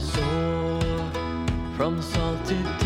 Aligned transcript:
Sore 0.00 0.80
from 1.76 2.00
salted 2.00 2.79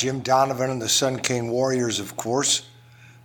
Jim 0.00 0.20
Donovan 0.20 0.70
and 0.70 0.80
the 0.80 0.88
Sun 0.88 1.18
King 1.18 1.50
Warriors, 1.50 2.00
of 2.00 2.16
course, 2.16 2.66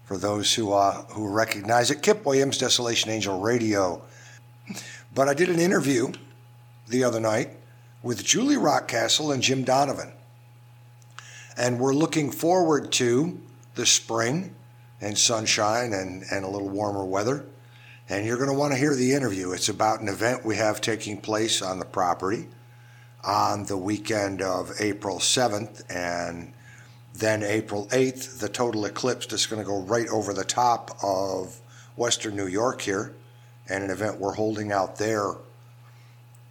for 0.04 0.18
those 0.18 0.54
who 0.54 0.74
uh, 0.74 1.06
who 1.06 1.26
recognize 1.26 1.90
it. 1.90 2.02
Kip 2.02 2.26
Williams, 2.26 2.58
Desolation 2.58 3.10
Angel 3.12 3.40
Radio. 3.40 4.02
But 5.14 5.30
I 5.30 5.34
did 5.34 5.48
an 5.48 5.60
interview 5.60 6.12
the 6.90 7.06
other 7.06 7.22
night 7.22 7.52
with 8.04 8.26
Julie 8.26 8.58
Rockcastle 8.58 9.34
and 9.34 9.42
Jim 9.42 9.64
Donovan. 9.64 10.12
And 11.56 11.80
we're 11.80 11.94
looking 11.94 12.30
forward 12.30 12.92
to 12.92 13.40
the 13.76 13.86
spring 13.86 14.54
and 15.00 15.18
sunshine 15.18 15.94
and, 15.94 16.26
and 16.30 16.44
a 16.44 16.50
little 16.50 16.68
warmer 16.68 17.06
weather. 17.06 17.46
And 18.10 18.26
you're 18.26 18.36
going 18.36 18.50
to 18.50 18.54
want 18.54 18.74
to 18.74 18.78
hear 18.78 18.96
the 18.96 19.14
interview. 19.14 19.54
It's 19.54 19.70
about 19.70 20.02
an 20.02 20.10
event 20.10 20.44
we 20.44 20.58
have 20.58 20.82
taking 20.82 21.22
place 21.22 21.62
on 21.62 21.80
the 21.80 21.86
property 21.86 22.50
on 23.24 23.64
the 23.64 23.78
weekend 23.78 24.42
of 24.42 24.74
April 24.82 25.20
7th 25.20 25.82
and 25.90 26.52
then 27.20 27.44
April 27.44 27.88
8th, 27.88 28.40
the 28.40 28.50
total 28.50 28.86
eclipse 28.86 29.26
that's 29.28 29.46
going 29.46 29.62
to 29.62 29.66
go 29.66 29.82
right 29.82 30.08
over 30.10 30.34
the 30.34 30.44
top 30.44 30.98
of 31.04 31.60
Western 31.96 32.36
New 32.36 32.48
York 32.48 32.82
here, 32.82 33.14
and 33.70 33.84
an 33.84 33.90
event 33.90 34.20
we're 34.20 34.34
holding 34.34 34.72
out 34.72 34.98
there 34.98 35.34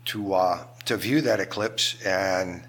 to 0.07 0.35
uh, 0.35 0.65
to 0.87 0.97
view 0.97 1.21
that 1.23 1.41
eclipse. 1.41 2.03
And 2.05 2.63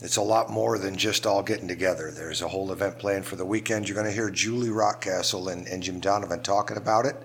it's 0.00 0.16
a 0.16 0.22
lot 0.22 0.50
more 0.50 0.78
than 0.78 0.96
just 0.96 1.26
all 1.26 1.42
getting 1.42 1.68
together. 1.68 2.10
There's 2.10 2.42
a 2.42 2.48
whole 2.48 2.72
event 2.72 2.98
planned 2.98 3.26
for 3.26 3.36
the 3.36 3.44
weekend. 3.44 3.88
You're 3.88 3.94
going 3.94 4.06
to 4.06 4.12
hear 4.12 4.30
Julie 4.30 4.68
Rockcastle 4.68 5.52
and, 5.52 5.66
and 5.66 5.82
Jim 5.82 6.00
Donovan 6.00 6.42
talking 6.42 6.76
about 6.76 7.06
it. 7.06 7.16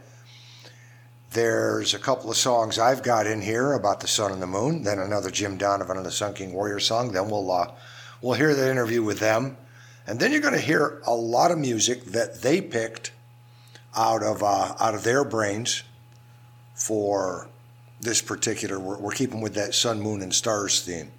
There's 1.31 1.93
a 1.93 1.99
couple 1.99 2.31
of 2.31 2.37
songs 2.37 2.79
I've 2.79 3.03
got 3.03 3.27
in 3.27 3.41
here 3.41 3.73
about 3.73 3.99
the 3.99 4.07
sun 4.07 4.31
and 4.31 4.41
the 4.41 4.47
moon. 4.47 4.83
Then 4.83 4.97
another 4.97 5.29
Jim 5.29 5.57
Donovan 5.57 5.97
and 5.97 6.05
the 6.05 6.11
Sun 6.11 6.33
King 6.33 6.53
Warrior 6.53 6.79
song. 6.79 7.11
Then 7.11 7.29
we'll 7.29 7.51
uh, 7.51 7.71
we'll 8.21 8.33
hear 8.33 8.55
the 8.55 8.69
interview 8.69 9.03
with 9.03 9.19
them, 9.19 9.57
and 10.09 10.19
then 10.19 10.31
you're 10.31 10.41
going 10.41 10.55
to 10.55 10.59
hear 10.59 11.03
a 11.05 11.13
lot 11.13 11.51
of 11.51 11.59
music 11.59 12.03
that 12.05 12.41
they 12.41 12.61
picked 12.61 13.11
out 13.95 14.23
of 14.23 14.41
uh, 14.41 14.73
out 14.79 14.95
of 14.95 15.03
their 15.03 15.23
brains 15.23 15.83
for 16.73 17.47
this 18.01 18.19
particular. 18.19 18.79
We're, 18.79 18.97
we're 18.97 19.11
keeping 19.11 19.39
with 19.39 19.53
that 19.53 19.75
sun, 19.75 20.01
moon, 20.01 20.23
and 20.23 20.33
stars 20.33 20.81
theme. 20.81 21.11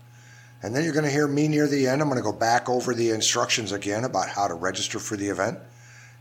And 0.60 0.74
then 0.74 0.82
you're 0.82 0.92
going 0.92 1.04
to 1.04 1.10
hear 1.10 1.28
me 1.28 1.46
near 1.46 1.68
the 1.68 1.86
end. 1.86 2.02
I'm 2.02 2.08
going 2.08 2.18
to 2.18 2.22
go 2.22 2.32
back 2.36 2.68
over 2.68 2.92
the 2.92 3.10
instructions 3.10 3.70
again 3.70 4.02
about 4.02 4.28
how 4.28 4.48
to 4.48 4.54
register 4.54 4.98
for 4.98 5.16
the 5.16 5.28
event. 5.28 5.58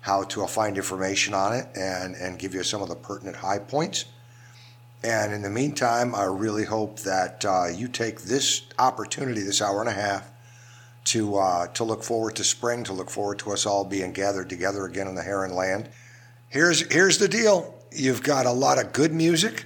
how 0.02 0.24
to 0.24 0.46
find 0.48 0.78
information 0.78 1.34
on 1.34 1.54
it 1.54 1.68
and, 1.76 2.16
and 2.16 2.40
give 2.40 2.54
you 2.54 2.64
some 2.64 2.82
of 2.82 2.90
the 2.90 2.96
pertinent 2.96 3.38
high 3.38 3.60
points. 3.60 4.06
And 5.04 5.34
in 5.34 5.42
the 5.42 5.50
meantime, 5.50 6.14
I 6.14 6.24
really 6.26 6.66
hope 6.66 7.00
that 7.00 7.46
uh, 7.46 7.68
you 7.68 7.88
take 7.88 8.22
this 8.22 8.64
opportunity, 8.78 9.42
this 9.42 9.62
hour 9.62 9.80
and 9.80 9.90
a 9.90 9.94
half, 9.94 10.30
to 11.06 11.38
uh, 11.38 11.68
to 11.68 11.84
look 11.84 12.04
forward 12.04 12.36
to 12.36 12.44
spring, 12.44 12.84
to 12.84 12.94
look 12.94 13.10
forward 13.10 13.40
to 13.40 13.52
us 13.52 13.66
all 13.66 13.84
being 13.84 14.12
gathered 14.12 14.50
together 14.50 14.86
again 14.86 15.08
in 15.08 15.16
the 15.16 15.24
Heron 15.24 15.56
Land. 15.56 15.90
Here's 16.50 16.82
here's 16.92 17.18
the 17.18 17.28
deal: 17.28 17.74
you've 17.92 18.24
got 18.24 18.46
a 18.46 18.52
lot 18.52 18.78
of 18.78 18.94
good 18.94 19.14
music 19.14 19.66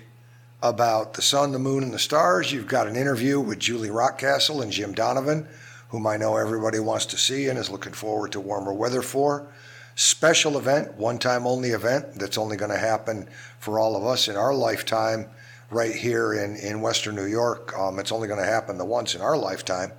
about 0.62 1.14
the 1.14 1.22
sun, 1.22 1.52
the 1.52 1.60
moon, 1.60 1.84
and 1.84 1.94
the 1.94 2.00
stars. 2.00 2.52
You've 2.52 2.68
got 2.68 2.88
an 2.88 2.96
interview 2.96 3.40
with 3.40 3.60
Julie 3.60 3.90
Rockcastle 3.90 4.62
and 4.62 4.72
Jim 4.72 4.94
Donovan, 4.94 5.48
whom 5.90 6.08
I 6.08 6.18
know 6.18 6.38
everybody 6.38 6.80
wants 6.80 7.06
to 7.08 7.18
see 7.18 7.50
and 7.50 7.60
is 7.60 7.70
looking 7.70 7.94
forward 7.94 8.32
to 8.32 8.40
warmer 8.40 8.74
weather 8.74 9.02
for. 9.02 9.48
Special 9.96 10.58
event, 10.58 10.96
one 10.96 11.20
time 11.20 11.46
only 11.46 11.70
event 11.70 12.16
that's 12.16 12.38
only 12.38 12.58
going 12.58 12.72
to 12.72 12.78
happen 12.78 13.28
for 13.60 13.78
all 13.78 13.96
of 13.96 14.06
us 14.06 14.28
in 14.28 14.36
our 14.36 14.54
lifetime 14.54 15.28
right 15.70 15.94
here 15.94 16.34
in, 16.34 16.56
in 16.56 16.82
Western 16.82 17.16
New 17.16 17.26
York. 17.26 17.78
Um, 17.78 18.00
it's 18.00 18.12
only 18.12 18.28
going 18.28 18.40
to 18.40 18.46
happen 18.46 18.78
the 18.78 18.86
once 18.86 19.16
in 19.16 19.22
our 19.22 19.38
lifetime. 19.38 19.92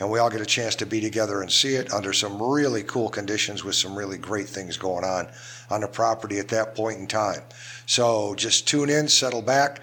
And 0.00 0.10
we 0.10 0.18
all 0.18 0.30
get 0.30 0.40
a 0.40 0.46
chance 0.46 0.76
to 0.76 0.86
be 0.86 1.00
together 1.00 1.42
and 1.42 1.50
see 1.50 1.74
it 1.74 1.92
under 1.92 2.12
some 2.12 2.40
really 2.40 2.82
cool 2.84 3.08
conditions 3.08 3.64
with 3.64 3.74
some 3.74 3.96
really 3.96 4.18
great 4.18 4.48
things 4.48 4.76
going 4.76 5.04
on 5.04 5.28
on 5.70 5.80
the 5.80 5.88
property 5.88 6.38
at 6.38 6.48
that 6.48 6.74
point 6.74 6.98
in 6.98 7.06
time. 7.06 7.42
So 7.86 8.34
just 8.34 8.68
tune 8.68 8.90
in, 8.90 9.08
settle 9.08 9.42
back. 9.42 9.80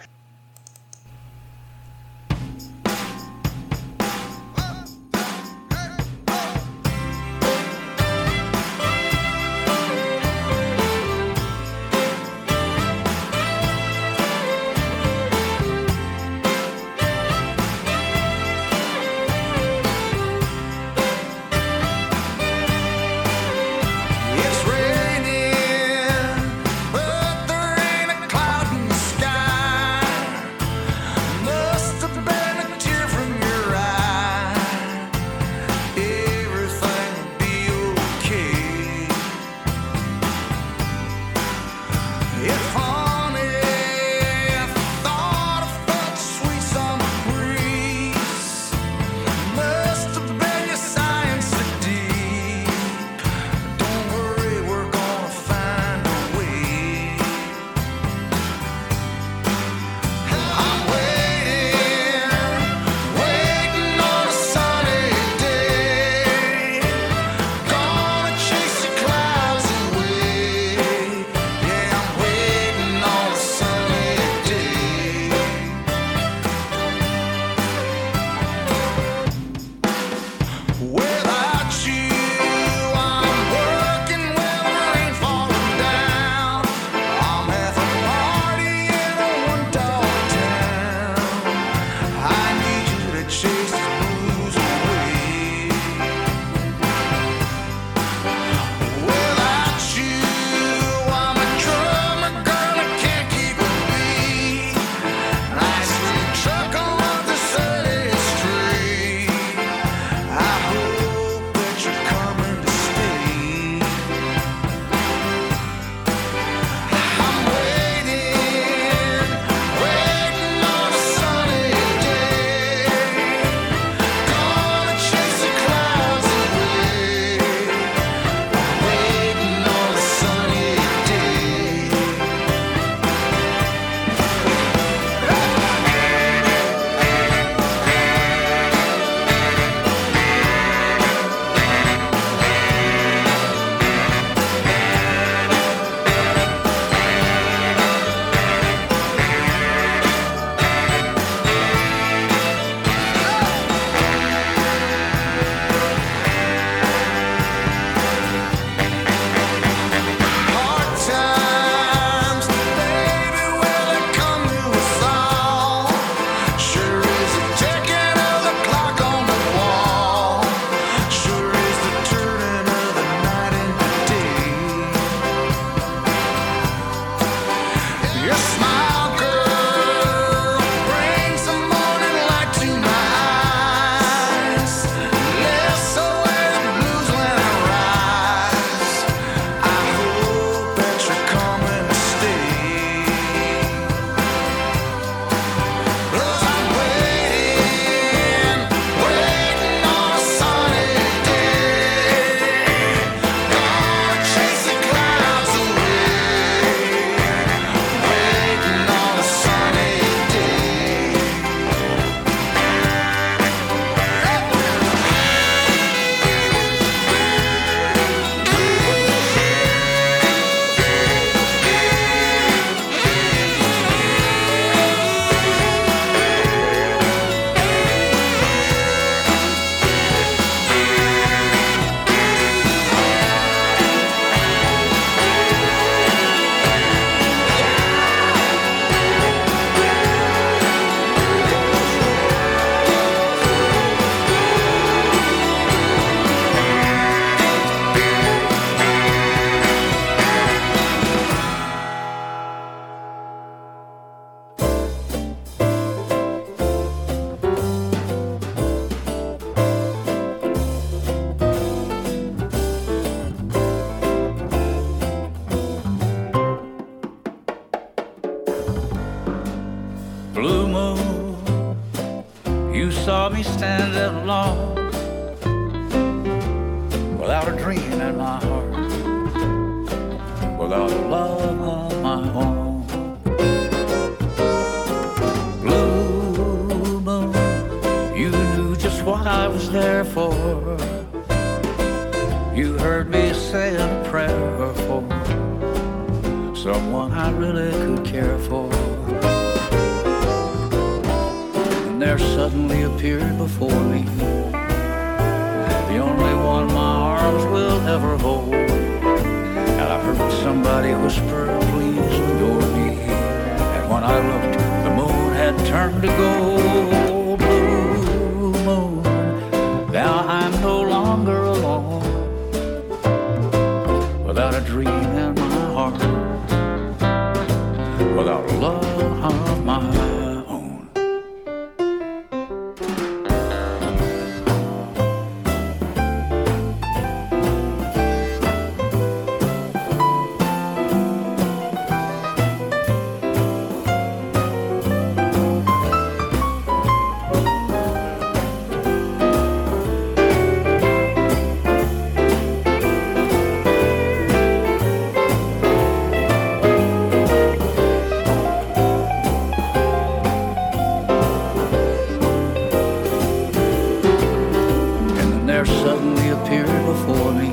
there 365.55 365.65
suddenly 365.65 366.27
appeared 366.31 366.85
before 366.85 367.31
me. 367.31 367.47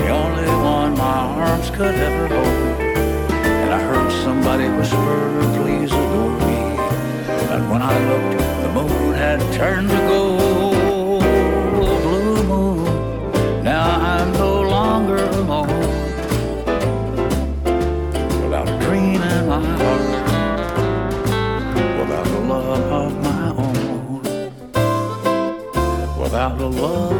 The 0.00 0.08
only 0.08 0.48
one 0.48 0.98
my 0.98 1.18
arms 1.44 1.70
could 1.70 1.94
ever 1.94 2.26
hold. 2.26 2.80
And 3.62 3.72
I 3.72 3.80
heard 3.80 4.10
somebody 4.24 4.68
whisper, 4.68 5.20
please 5.54 5.92
adore 5.92 6.38
me. 6.48 6.60
And 7.54 7.70
when 7.70 7.82
I 7.82 7.96
looked, 8.10 8.38
the 8.64 8.72
moon 8.72 9.14
had 9.14 9.38
turned 9.54 9.88
to 9.90 10.05
love. 26.70 27.15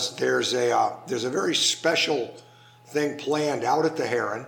Because 0.00 0.16
there's 0.18 0.54
a 0.54 0.76
uh, 0.76 0.92
there's 1.06 1.24
a 1.24 1.30
very 1.30 1.54
special 1.54 2.34
thing 2.86 3.18
planned 3.18 3.64
out 3.64 3.84
at 3.84 3.96
the 3.96 4.06
Heron, 4.06 4.46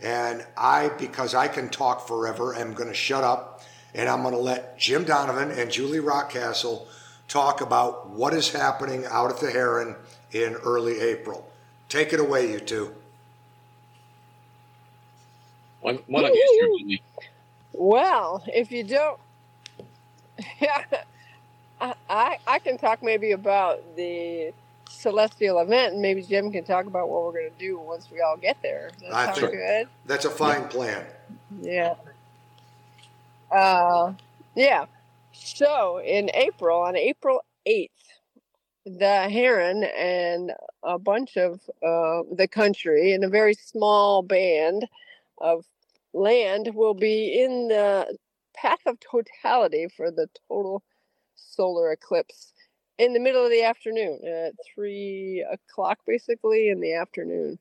and 0.00 0.44
I 0.56 0.88
because 0.98 1.34
I 1.34 1.48
can 1.48 1.68
talk 1.68 2.06
forever 2.06 2.54
am 2.54 2.74
going 2.74 2.88
to 2.88 2.94
shut 2.94 3.24
up, 3.24 3.62
and 3.94 4.08
I'm 4.08 4.22
going 4.22 4.34
to 4.34 4.40
let 4.40 4.78
Jim 4.78 5.04
Donovan 5.04 5.50
and 5.50 5.70
Julie 5.70 5.98
Rockcastle 5.98 6.86
talk 7.26 7.60
about 7.60 8.10
what 8.10 8.34
is 8.34 8.52
happening 8.52 9.04
out 9.06 9.30
at 9.30 9.40
the 9.40 9.50
Heron 9.50 9.96
in 10.32 10.54
early 10.54 11.00
April. 11.00 11.50
Take 11.88 12.12
it 12.12 12.20
away, 12.20 12.52
you 12.52 12.60
two. 12.60 12.94
One, 15.80 15.98
one 16.06 16.24
of 16.24 16.30
you, 16.30 16.78
Julie. 16.78 17.02
Well, 17.72 18.42
if 18.46 18.70
you 18.70 18.84
don't, 18.84 19.18
yeah, 20.60 20.84
I, 21.80 21.94
I 22.08 22.38
I 22.46 22.58
can 22.60 22.78
talk 22.78 23.02
maybe 23.02 23.32
about 23.32 23.96
the 23.96 24.52
celestial 24.94 25.58
event, 25.60 25.94
and 25.94 26.02
maybe 26.02 26.22
Jim 26.22 26.50
can 26.50 26.64
talk 26.64 26.86
about 26.86 27.08
what 27.08 27.24
we're 27.24 27.32
going 27.32 27.50
to 27.50 27.58
do 27.58 27.78
once 27.78 28.08
we 28.10 28.20
all 28.20 28.36
get 28.36 28.56
there. 28.62 28.90
Does 29.00 29.12
I 29.12 29.26
that 29.26 29.36
sound 29.36 29.50
think- 29.50 29.52
good? 29.52 29.88
That's 30.06 30.24
a 30.24 30.30
fine 30.30 30.68
plan. 30.68 31.04
Yeah. 31.60 31.94
Uh, 33.50 34.14
yeah. 34.56 34.86
So 35.32 35.98
in 35.98 36.30
April, 36.34 36.80
on 36.80 36.96
April 36.96 37.44
8th, 37.66 37.90
the 38.86 39.28
Heron 39.30 39.84
and 39.84 40.52
a 40.82 40.98
bunch 40.98 41.36
of 41.36 41.60
uh, 41.82 42.22
the 42.32 42.48
country 42.50 43.12
in 43.12 43.24
a 43.24 43.28
very 43.28 43.54
small 43.54 44.22
band 44.22 44.86
of 45.38 45.64
land 46.12 46.70
will 46.74 46.94
be 46.94 47.40
in 47.42 47.68
the 47.68 48.16
path 48.54 48.80
of 48.86 48.98
totality 49.00 49.88
for 49.96 50.10
the 50.10 50.28
total 50.48 50.82
solar 51.34 51.92
eclipse 51.92 52.53
in 52.98 53.12
the 53.12 53.20
middle 53.20 53.44
of 53.44 53.50
the 53.50 53.64
afternoon 53.64 54.20
at 54.26 54.54
three 54.74 55.44
o'clock, 55.50 55.98
basically 56.06 56.68
in 56.68 56.80
the 56.80 56.94
afternoon. 56.94 57.58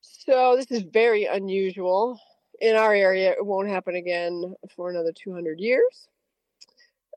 So 0.00 0.56
this 0.56 0.70
is 0.70 0.82
very 0.82 1.24
unusual. 1.24 2.18
In 2.60 2.76
our 2.76 2.94
area, 2.94 3.32
it 3.32 3.44
won't 3.44 3.68
happen 3.68 3.96
again 3.96 4.54
for 4.74 4.90
another 4.90 5.12
200 5.12 5.58
years. 5.58 6.08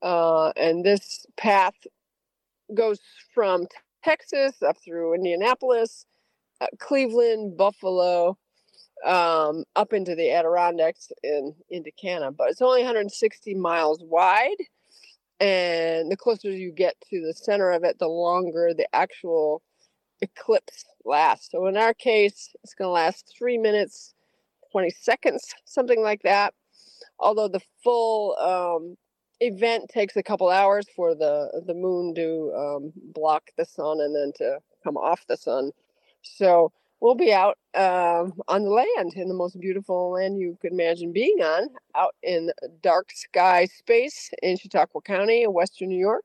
Uh, 0.02 0.52
and 0.58 0.84
this 0.84 1.26
path 1.38 1.76
goes 2.74 3.00
from 3.34 3.68
Texas 4.04 4.62
up 4.62 4.78
through 4.84 5.14
Indianapolis, 5.14 6.06
uh, 6.60 6.68
Cleveland, 6.80 7.58
Buffalo, 7.58 8.38
um, 9.06 9.64
up 9.76 9.94
into 9.94 10.16
the 10.16 10.32
Adirondacks 10.32 11.12
and 11.24 11.54
into 11.70 11.92
Canada. 11.92 12.32
But 12.32 12.50
it's 12.50 12.62
only 12.62 12.82
160 12.82 13.56
miles 13.56 14.02
wide. 14.04 14.58
And 15.40 16.12
the 16.12 16.18
closer 16.18 16.50
you 16.50 16.72
get 16.72 16.96
to 17.10 17.22
the 17.22 17.34
center 17.34 17.72
of 17.72 17.84
it, 17.84 18.00
the 18.00 18.08
longer 18.08 18.74
the 18.74 18.88
actual 18.94 19.62
eclipse 20.22 20.86
lasts. 21.06 21.50
So 21.52 21.68
in 21.68 21.78
our 21.78 21.94
case, 21.94 22.50
it's 22.64 22.74
going 22.74 22.88
to 22.88 22.92
last 22.92 23.34
three 23.38 23.58
minutes, 23.58 24.14
20 24.72 24.90
seconds, 24.90 25.54
something 25.66 26.02
like 26.02 26.24
that. 26.24 26.54
Although 27.20 27.48
the 27.48 27.62
full 27.84 28.36
um, 28.38 28.98
event 29.40 29.90
takes 29.90 30.16
a 30.16 30.24
couple 30.24 30.50
hours 30.50 30.86
for 30.96 31.14
the 31.16 31.64
the 31.66 31.74
moon 31.74 32.16
to 32.16 32.54
um, 32.56 32.94
block 32.96 33.50
the 33.58 33.66
sun 33.66 34.00
and 34.02 34.16
then 34.16 34.32
to 34.38 34.60
come 34.84 34.98
off 34.98 35.26
the 35.28 35.38
sun. 35.38 35.72
So 36.24 36.72
we'll 37.00 37.16
be 37.16 37.32
out 37.32 37.58
um, 37.76 38.34
on 38.48 38.64
the 38.64 38.70
land 38.70 39.14
in 39.16 39.28
the 39.28 39.34
most 39.34 39.60
beautiful 39.60 40.12
land 40.12 40.38
you 40.38 40.58
could 40.62 40.72
imagine 40.72 41.12
being 41.12 41.42
on, 41.42 41.70
out 41.96 42.16
in 42.24 42.52
dark 42.82 43.12
sky 43.14 43.66
space 43.66 44.32
in 44.42 44.58
Chautauqua 44.58 45.02
County, 45.02 45.44
in 45.44 45.54
Western 45.54 45.90
New 45.90 46.00
York, 46.00 46.24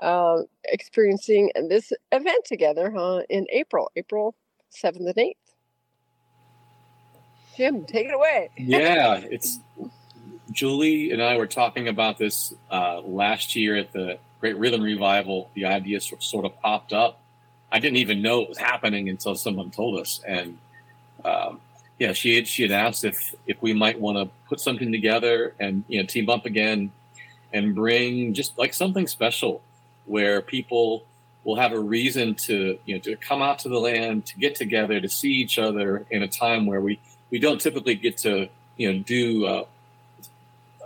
uh, 0.00 0.42
experiencing 0.64 1.50
this 1.68 1.92
event 2.10 2.44
together 2.44 2.92
huh, 2.94 3.22
in 3.28 3.46
April, 3.50 3.90
April 3.96 4.34
7th 4.72 4.96
and 4.96 5.14
8th. 5.14 5.32
Jim, 7.56 7.84
take 7.84 8.06
it 8.06 8.14
away. 8.14 8.48
yeah, 8.56 9.16
it's 9.22 9.60
Julie 10.50 11.12
and 11.12 11.22
I 11.22 11.36
were 11.36 11.46
talking 11.46 11.88
about 11.88 12.18
this 12.18 12.54
uh, 12.70 13.00
last 13.00 13.54
year 13.54 13.76
at 13.76 13.92
the 13.92 14.18
Great 14.40 14.56
Rhythm 14.56 14.82
Revival. 14.82 15.50
The 15.54 15.66
idea 15.66 16.00
sort 16.00 16.44
of 16.44 16.58
popped 16.60 16.92
up. 16.92 17.21
I 17.72 17.78
didn't 17.78 17.96
even 17.96 18.20
know 18.20 18.42
it 18.42 18.50
was 18.50 18.58
happening 18.58 19.08
until 19.08 19.34
someone 19.34 19.70
told 19.70 19.98
us. 19.98 20.20
And 20.26 20.58
um, 21.24 21.60
yeah, 21.98 22.12
she 22.12 22.36
had 22.36 22.46
she 22.46 22.62
had 22.62 22.70
asked 22.70 23.04
if 23.04 23.34
if 23.46 23.60
we 23.62 23.72
might 23.72 23.98
want 23.98 24.18
to 24.18 24.28
put 24.48 24.60
something 24.60 24.92
together 24.92 25.54
and 25.58 25.82
you 25.88 26.00
know 26.00 26.06
team 26.06 26.28
up 26.28 26.44
again 26.46 26.92
and 27.52 27.74
bring 27.74 28.34
just 28.34 28.56
like 28.58 28.74
something 28.74 29.06
special 29.06 29.62
where 30.06 30.42
people 30.42 31.04
will 31.44 31.56
have 31.56 31.72
a 31.72 31.78
reason 31.78 32.34
to 32.34 32.78
you 32.84 32.94
know 32.94 33.00
to 33.00 33.16
come 33.16 33.40
out 33.40 33.58
to 33.60 33.68
the 33.68 33.78
land 33.78 34.26
to 34.26 34.38
get 34.38 34.54
together 34.54 35.00
to 35.00 35.08
see 35.08 35.32
each 35.32 35.58
other 35.58 36.04
in 36.10 36.22
a 36.22 36.28
time 36.28 36.66
where 36.66 36.80
we 36.80 37.00
we 37.30 37.38
don't 37.38 37.60
typically 37.60 37.94
get 37.94 38.18
to 38.18 38.48
you 38.76 38.92
know 38.92 38.98
do 39.00 39.46
uh, 39.46 39.64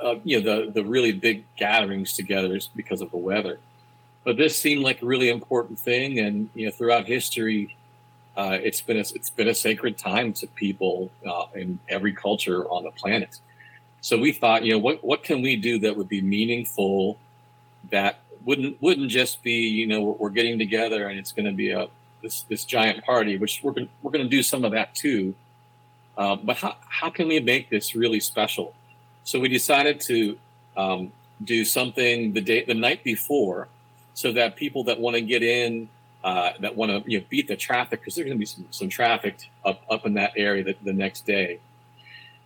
uh, 0.03 0.15
you 0.25 0.41
know 0.41 0.65
the 0.65 0.71
the 0.71 0.85
really 0.85 1.13
big 1.13 1.45
gatherings 1.57 2.13
together 2.13 2.59
because 2.75 3.01
of 3.01 3.11
the 3.11 3.17
weather. 3.17 3.59
But 4.27 4.37
this 4.37 4.59
seemed 4.59 4.83
like 4.83 5.03
a 5.03 5.07
really 5.07 5.31
important 5.31 5.79
thing, 5.79 6.19
and 6.19 6.51
you 6.53 6.67
know 6.67 6.73
throughout 6.73 7.07
history, 7.07 7.77
uh, 8.37 8.59
it's 8.61 8.81
been 8.81 8.97
a, 8.97 9.05
it's 9.15 9.31
been 9.31 9.47
a 9.47 9.55
sacred 9.55 9.97
time 9.97 10.33
to 10.33 10.49
people 10.49 11.13
uh, 11.25 11.47
in 11.55 11.79
every 11.89 12.13
culture 12.13 12.69
on 12.69 12.83
the 12.83 12.91
planet. 12.91 13.39
So 14.01 14.19
we 14.19 14.33
thought, 14.33 14.65
you 14.65 14.73
know, 14.73 14.81
what 14.81 15.05
what 15.05 15.23
can 15.23 15.43
we 15.43 15.55
do 15.55 15.79
that 15.79 15.97
would 15.97 16.09
be 16.09 16.23
meaningful, 16.23 17.19
that 17.93 18.19
wouldn't 18.45 18.83
wouldn't 18.83 19.13
just 19.13 19.45
be 19.45 19.69
you 19.69 19.87
know 19.87 20.17
we're, 20.19 20.31
getting 20.31 20.59
together 20.59 21.07
and 21.07 21.21
it's 21.21 21.31
going 21.31 21.47
to 21.47 21.53
be 21.53 21.71
a 21.71 21.87
this 22.21 22.43
this 22.43 22.65
giant 22.65 23.05
party, 23.05 23.39
which 23.39 23.61
we're 23.63 23.71
going 23.71 23.89
we're 24.03 24.11
going 24.11 24.25
to 24.25 24.29
do 24.29 24.43
some 24.43 24.65
of 24.65 24.73
that 24.73 24.93
too. 24.97 25.37
Uh, 26.19 26.35
but 26.35 26.57
how, 26.57 26.75
how 26.89 27.11
can 27.11 27.29
we 27.29 27.39
make 27.39 27.71
this 27.71 27.95
really 27.95 28.19
special? 28.19 28.75
So 29.23 29.39
we 29.39 29.49
decided 29.49 30.01
to 30.01 30.37
um, 30.77 31.13
do 31.45 31.65
something 31.65 32.33
the 32.33 32.41
day, 32.41 32.65
the 32.65 32.75
night 32.75 33.05
before, 33.05 33.69
so 34.17 34.33
that 34.33 34.57
people 34.57 34.83
that 34.85 34.99
want 34.99 35.15
to 35.15 35.21
get 35.21 35.43
in, 35.43 35.91
uh, 36.25 36.53
that 36.61 36.75
want 36.75 36.91
to 36.91 37.09
you 37.09 37.21
know 37.21 37.25
beat 37.29 37.47
the 37.47 37.55
traffic, 37.55 38.01
because 38.01 38.15
there's 38.15 38.25
going 38.25 38.37
to 38.37 38.41
be 38.41 38.47
some, 38.47 38.67
some 38.71 38.89
traffic 38.89 39.37
up 39.65 39.83
up 39.91 40.07
in 40.07 40.15
that 40.15 40.33
area 40.37 40.65
the, 40.65 40.75
the 40.83 40.93
next 40.93 41.27
day, 41.27 41.61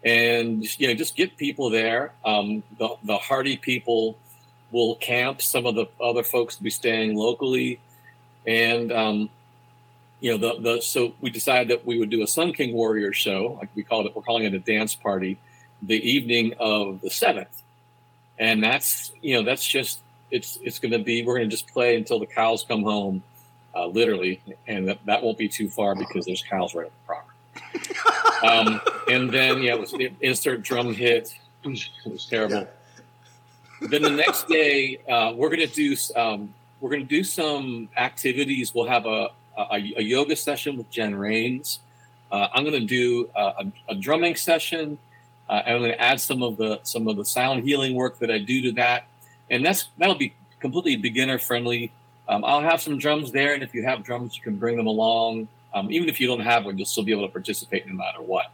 and 0.05 0.79
you 0.81 0.89
know 0.89 0.95
just 0.95 1.15
get 1.15 1.37
people 1.37 1.71
there. 1.71 2.13
Um, 2.25 2.65
the 2.79 2.97
the 3.05 3.17
hardy 3.17 3.57
people 3.57 4.19
will 4.73 4.97
camp. 4.97 5.41
Some 5.41 5.65
of 5.65 5.77
the 5.77 5.87
other 6.03 6.25
folks 6.25 6.59
will 6.59 6.65
be 6.65 6.71
staying 6.71 7.15
locally, 7.15 7.79
and 8.49 8.91
um, 8.91 9.31
you 10.19 10.33
know 10.33 10.39
the 10.39 10.61
the 10.61 10.83
so 10.83 11.15
we 11.21 11.31
decided 11.31 11.69
that 11.69 11.87
we 11.87 12.01
would 12.01 12.11
do 12.11 12.25
a 12.25 12.27
Sun 12.27 12.55
King 12.55 12.75
Warrior 12.75 13.13
show, 13.13 13.59
like 13.61 13.71
we 13.77 13.85
called 13.85 14.07
it. 14.07 14.17
We're 14.17 14.23
calling 14.23 14.43
it 14.43 14.55
a 14.55 14.59
dance 14.59 14.97
party, 14.97 15.39
the 15.83 15.95
evening 15.95 16.55
of 16.59 17.01
the 17.01 17.11
seventh, 17.11 17.63
and 18.41 18.61
that's 18.61 19.13
you 19.23 19.37
know 19.37 19.45
that's 19.45 19.65
just 19.65 20.01
it's 20.31 20.59
it's 20.63 20.79
going 20.79 20.93
to 20.93 20.99
be 20.99 21.25
we're 21.25 21.37
going 21.37 21.49
to 21.49 21.57
just 21.57 21.69
play 21.69 21.97
until 21.97 22.19
the 22.19 22.27
cows 22.27 22.65
come 22.67 22.83
home, 22.83 23.23
uh, 23.75 23.87
literally, 23.87 24.41
and 24.67 24.89
that, 24.89 24.99
that 25.07 25.23
won't 25.23 25.39
be 25.39 25.49
too 25.49 25.69
far 25.69 25.95
because 25.95 26.27
there's 26.27 26.43
cows 26.43 26.75
right 26.75 26.87
on 26.87 26.93
the 26.93 27.07
property. 27.07 27.97
um, 28.47 28.81
and 29.11 29.31
then 29.31 29.63
yeah, 29.63 29.75
it 29.75 29.81
was 29.81 29.95
insert 30.21 30.63
drum 30.63 30.95
hit. 30.95 31.35
It 31.65 31.69
was 32.07 32.27
terrible. 32.27 32.67
Then 33.83 34.03
the 34.03 34.11
next 34.27 34.49
day, 34.49 34.99
uh, 35.09 35.33
we're 35.35 35.49
going 35.49 35.67
to 35.69 35.75
do 35.75 35.97
um, 36.17 36.53
we're 36.81 36.91
going 36.91 37.03
to 37.03 37.09
do 37.09 37.25
some 37.25 37.89
activities. 37.97 38.75
We'll 38.75 38.89
have 38.89 39.07
a 39.07 39.31
a, 39.57 39.95
a 39.97 40.03
yoga 40.03 40.37
session 40.37 40.77
with 40.77 40.91
Jen 40.91 41.15
Rains. 41.15 41.81
Uh, 42.31 42.49
I'm 42.55 42.65
going 42.65 42.81
to 42.81 42.87
do 42.87 43.29
a, 43.35 43.67
a, 43.89 43.95
drumming 43.95 44.37
session, 44.37 44.99
uh, 45.49 45.63
and 45.67 45.75
I'm 45.75 45.81
going 45.81 45.93
to 45.93 46.01
add 46.01 46.21
some 46.21 46.43
of 46.43 46.57
the 46.57 46.79
some 46.85 47.09
of 47.09 47.17
the 47.17 47.25
sound 47.25 47.65
healing 47.65 47.95
work 47.95 48.19
that 48.21 48.31
I 48.31 48.39
do 48.39 48.63
to 48.63 48.73
that, 48.73 49.07
and 49.51 49.65
that's 49.65 49.89
that'll 49.99 50.15
be 50.15 50.33
completely 50.61 50.97
beginner 50.97 51.39
friendly. 51.39 51.93
Um, 52.29 52.45
I'll 52.45 52.61
have 52.61 52.81
some 52.81 52.99
drums 52.99 53.33
there, 53.33 53.55
and 53.55 53.63
if 53.63 53.75
you 53.75 53.83
have 53.85 54.05
drums, 54.05 54.37
you 54.37 54.43
can 54.43 54.57
bring 54.57 54.77
them 54.77 54.87
along. 54.87 55.49
Um, 55.75 55.91
even 55.91 56.09
if 56.09 56.21
you 56.21 56.27
don't 56.27 56.41
have 56.41 56.65
one, 56.65 56.79
you'll 56.79 56.87
still 56.87 57.05
be 57.05 57.13
able 57.13 57.27
to 57.27 57.33
participate 57.33 57.87
no 57.87 57.95
matter 57.95 58.23
what. 58.23 58.53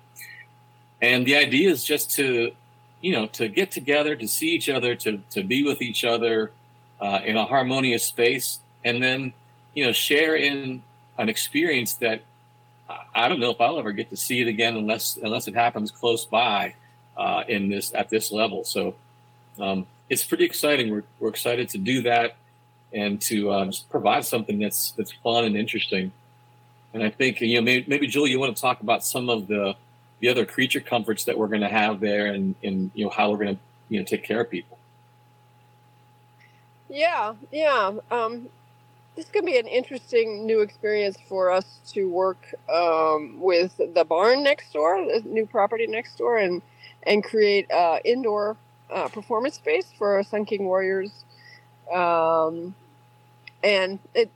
And 1.03 1.27
the 1.27 1.37
idea 1.37 1.71
is 1.71 1.85
just 1.85 2.11
to, 2.13 2.53
you 3.01 3.13
know, 3.13 3.27
to 3.29 3.49
get 3.49 3.71
together, 3.71 4.17
to 4.17 4.27
see 4.27 4.51
each 4.51 4.69
other, 4.69 4.95
to 4.97 5.21
to 5.31 5.43
be 5.43 5.63
with 5.63 5.83
each 5.83 6.05
other 6.05 6.53
uh, 7.01 7.21
in 7.25 7.37
a 7.37 7.45
harmonious 7.45 8.05
space, 8.05 8.61
and 8.85 9.03
then, 9.03 9.33
you 9.75 9.85
know, 9.85 9.93
share 9.93 10.37
in 10.37 10.83
an 11.19 11.29
experience 11.29 11.95
that 11.95 12.23
I- 13.15 13.29
don't 13.29 13.41
know 13.41 13.51
if 13.51 13.61
I'll 13.61 13.79
ever 13.79 13.93
get 13.93 14.11
to 14.11 14.17
see 14.17 14.41
it 14.41 14.49
again 14.49 14.77
unless 14.77 15.17
unless 15.17 15.49
it 15.49 15.55
happens 15.55 15.91
close 15.91 16.25
by 16.25 16.75
uh, 17.17 17.45
in 17.49 17.69
this 17.69 17.93
at 17.95 18.09
this 18.09 18.31
level. 18.33 18.65
So 18.65 18.95
um, 19.59 19.87
it's 20.09 20.25
pretty 20.25 20.45
exciting. 20.45 20.91
We're, 20.91 21.05
we're 21.19 21.29
excited 21.29 21.69
to 21.71 21.79
do 21.79 22.03
that 22.03 22.37
and 22.93 23.21
to 23.23 23.51
uh, 23.51 23.67
just 23.67 23.89
provide 23.91 24.25
something 24.25 24.59
that's 24.59 24.93
that's 24.93 25.13
fun 25.13 25.45
and 25.45 25.57
interesting. 25.57 26.13
And 26.95 27.03
I 27.03 27.11
think 27.11 27.41
you 27.41 27.57
know 27.57 27.63
maybe, 27.63 27.85
maybe 27.89 28.07
Julie, 28.07 28.31
you 28.31 28.41
want 28.41 28.55
to 28.57 28.61
talk 28.61 28.81
about 28.81 29.05
some 29.05 29.29
of 29.29 29.49
the 29.49 29.75
the 30.21 30.29
other 30.29 30.47
creature 30.47 30.81
comforts 30.81 31.25
that 31.25 31.37
we're 31.37 31.49
going 31.49 31.61
to 31.61 31.69
have 31.69 32.01
there, 32.01 32.27
and 32.27 32.55
and 32.63 32.91
you 32.95 33.05
know 33.05 33.11
how 33.11 33.31
we're 33.31 33.45
going 33.45 33.57
to 33.57 33.63
you 33.89 33.99
know 34.01 34.05
take 34.05 34.25
care 34.25 34.41
of 34.41 34.51
people. 34.51 34.79
Yeah, 36.89 37.35
yeah. 37.51 37.93
Um, 38.11 38.49
this 39.17 39.27
could 39.27 39.45
be 39.45 39.59
an 39.59 39.67
interesting 39.67 40.47
new 40.47 40.61
experience 40.61 41.17
for 41.29 41.51
us 41.51 41.81
to 41.89 42.09
work 42.09 42.55
um, 42.73 43.41
with 43.41 43.77
the 43.77 44.05
barn 44.05 44.45
next 44.45 44.73
door, 44.73 45.05
the 45.05 45.23
new 45.29 45.47
property 45.47 45.87
next 45.87 46.17
door, 46.17 46.39
and 46.39 46.63
and 47.03 47.25
create 47.25 47.71
uh, 47.71 47.99
indoor 48.05 48.57
uh, 48.93 49.09
performance 49.09 49.55
space 49.55 49.87
for 49.99 50.23
Sun 50.23 50.45
King 50.45 50.65
Warriors. 50.67 51.11
Um, 51.93 52.75
and 53.63 53.99
it, 54.15 54.31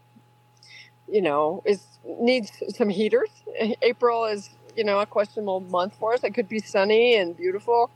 you 1.08 1.22
know, 1.22 1.62
is 1.64 1.82
needs 2.04 2.50
some 2.76 2.88
heaters. 2.88 3.30
April 3.82 4.24
is 4.24 4.50
you 4.76 4.84
know 4.84 5.00
a 5.00 5.06
questionable 5.06 5.60
month 5.60 5.94
for 5.98 6.14
us. 6.14 6.24
It 6.24 6.34
could 6.34 6.48
be 6.48 6.60
sunny 6.60 7.16
and 7.16 7.36
beautiful, 7.36 7.90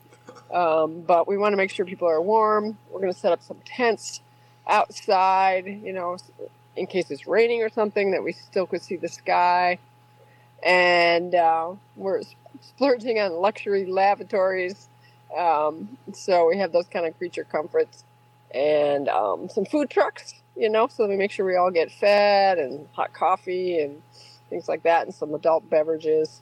um, 0.53 1.03
but 1.03 1.29
we 1.29 1.37
want 1.37 1.53
to 1.53 1.57
make 1.57 1.71
sure 1.71 1.85
people 1.85 2.09
are 2.09 2.21
warm. 2.21 2.79
We're 2.91 3.01
going 3.01 3.13
to 3.13 3.19
set 3.19 3.33
up 3.33 3.43
some 3.43 3.59
tents 3.65 4.21
outside, 4.67 5.67
you 5.67 5.93
know, 5.93 6.17
in 6.77 6.87
case 6.87 7.11
it's 7.11 7.27
raining 7.27 7.63
or 7.63 7.69
something, 7.69 8.13
that 8.13 8.23
we 8.23 8.33
still 8.33 8.67
could 8.67 8.83
see 8.83 8.97
the 8.97 9.09
sky. 9.09 9.79
And 10.65 11.35
uh, 11.35 11.75
we're 11.97 12.23
splurging 12.61 13.19
on 13.19 13.33
luxury 13.33 13.87
lavatories. 13.87 14.89
Um, 15.37 15.99
so 16.13 16.49
we 16.49 16.59
have 16.59 16.73
those 16.73 16.87
kind 16.87 17.07
of 17.07 17.17
creature 17.19 17.45
comforts 17.45 18.05
and 18.55 19.09
um, 19.09 19.49
some 19.49 19.65
food 19.65 19.91
trucks, 19.91 20.35
you 20.57 20.69
know, 20.69 20.87
so 20.87 21.09
we 21.09 21.17
make 21.17 21.33
sure 21.33 21.45
we 21.45 21.57
all 21.57 21.71
get 21.71 21.91
fed 21.91 22.59
and 22.59 22.87
hot 22.93 23.13
coffee 23.13 23.81
and 23.81 24.01
things 24.49 24.69
like 24.69 24.85
that, 24.85 25.07
and 25.07 25.15
some 25.15 25.35
adult 25.35 25.69
beverages. 25.69 26.41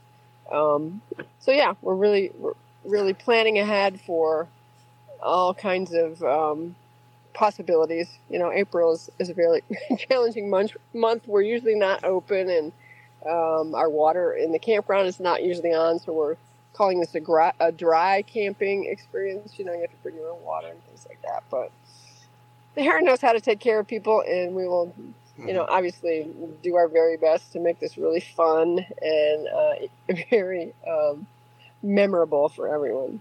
Um, 0.51 1.01
so 1.41 1.53
yeah, 1.53 1.75
we're 1.81 1.95
really 1.95 2.31
we're 2.39 2.53
really 2.85 3.15
planning 3.15 3.59
ahead 3.59 4.01
for 4.01 4.49
all 5.23 5.55
kinds 5.55 5.95
of 5.95 6.23
um, 6.23 6.75
possibilities. 7.33 8.09
You 8.29 8.39
know, 8.39 8.53
April 8.53 8.93
is, 8.93 9.11
is 9.19 9.31
a 9.31 9.35
very 9.35 9.63
challenging 9.99 10.51
month. 10.51 10.77
Month 10.93 11.27
we're 11.27 11.43
usually 11.43 11.77
not 11.77 12.05
open, 12.05 12.51
and 12.51 12.73
um, 13.25 13.75
our 13.75 13.89
water 13.89 14.35
in 14.35 14.53
the 14.53 14.59
campground 14.59 15.09
is 15.09 15.19
not 15.19 15.43
usually 15.43 15.73
on, 15.73 15.99
so 15.99 16.13
we're 16.13 16.37
calling 16.73 17.01
this 17.01 17.15
a, 17.15 17.21
gra- 17.21 17.55
a 17.61 17.71
dry 17.73 18.23
camping 18.23 18.87
experience. 18.87 19.59
You 19.59 19.65
know, 19.65 19.73
you 19.73 19.81
have 19.81 19.91
to 19.91 19.97
bring 20.03 20.17
your 20.17 20.31
own 20.31 20.43
water 20.43 20.69
and 20.69 20.83
things 20.85 21.07
like 21.09 21.21
that. 21.23 21.43
But 21.51 21.71
the 22.75 22.83
Heron 22.83 23.05
knows 23.05 23.21
how 23.21 23.33
to 23.33 23.41
take 23.41 23.61
care 23.61 23.79
of 23.79 23.87
people, 23.87 24.23
and 24.27 24.55
we 24.55 24.67
will, 24.67 24.95
you 25.39 25.53
know, 25.53 25.67
obviously 25.69 26.29
do 26.63 26.77
our 26.77 26.89
very 26.89 27.17
best 27.17 27.53
to 27.53 27.61
make 27.61 27.81
this 27.81 27.99
really 27.99 28.21
fun 28.21 28.85
and 29.03 29.49
uh, 29.49 29.75
very 30.31 30.73
um, 30.89 31.27
memorable 31.83 32.49
for 32.49 32.73
everyone. 32.73 33.21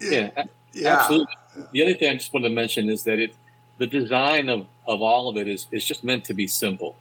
Yeah, 0.00 0.44
Yeah. 0.72 0.96
absolutely. 0.96 1.34
The 1.72 1.82
other 1.82 1.94
thing 1.94 2.10
I 2.10 2.14
just 2.14 2.32
wanted 2.32 2.48
to 2.50 2.54
mention 2.54 2.90
is 2.90 3.02
that 3.04 3.18
it, 3.18 3.34
the 3.78 3.86
design 3.86 4.48
of, 4.48 4.66
of 4.86 5.00
all 5.02 5.28
of 5.28 5.36
it 5.36 5.48
is, 5.48 5.66
is 5.72 5.84
just 5.84 6.04
meant 6.04 6.24
to 6.26 6.34
be 6.34 6.46
simple. 6.46 6.96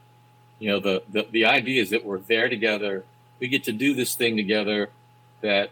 You 0.60 0.70
know, 0.70 0.80
the, 0.80 1.04
the, 1.10 1.28
the 1.30 1.46
idea 1.46 1.82
is 1.82 1.90
that 1.90 2.06
we're 2.06 2.20
there 2.20 2.48
together. 2.48 3.04
We 3.40 3.50
get 3.50 3.66
to 3.66 3.74
do 3.74 3.94
this 3.94 4.16
thing 4.16 4.38
together 4.38 4.90
that, 5.46 5.72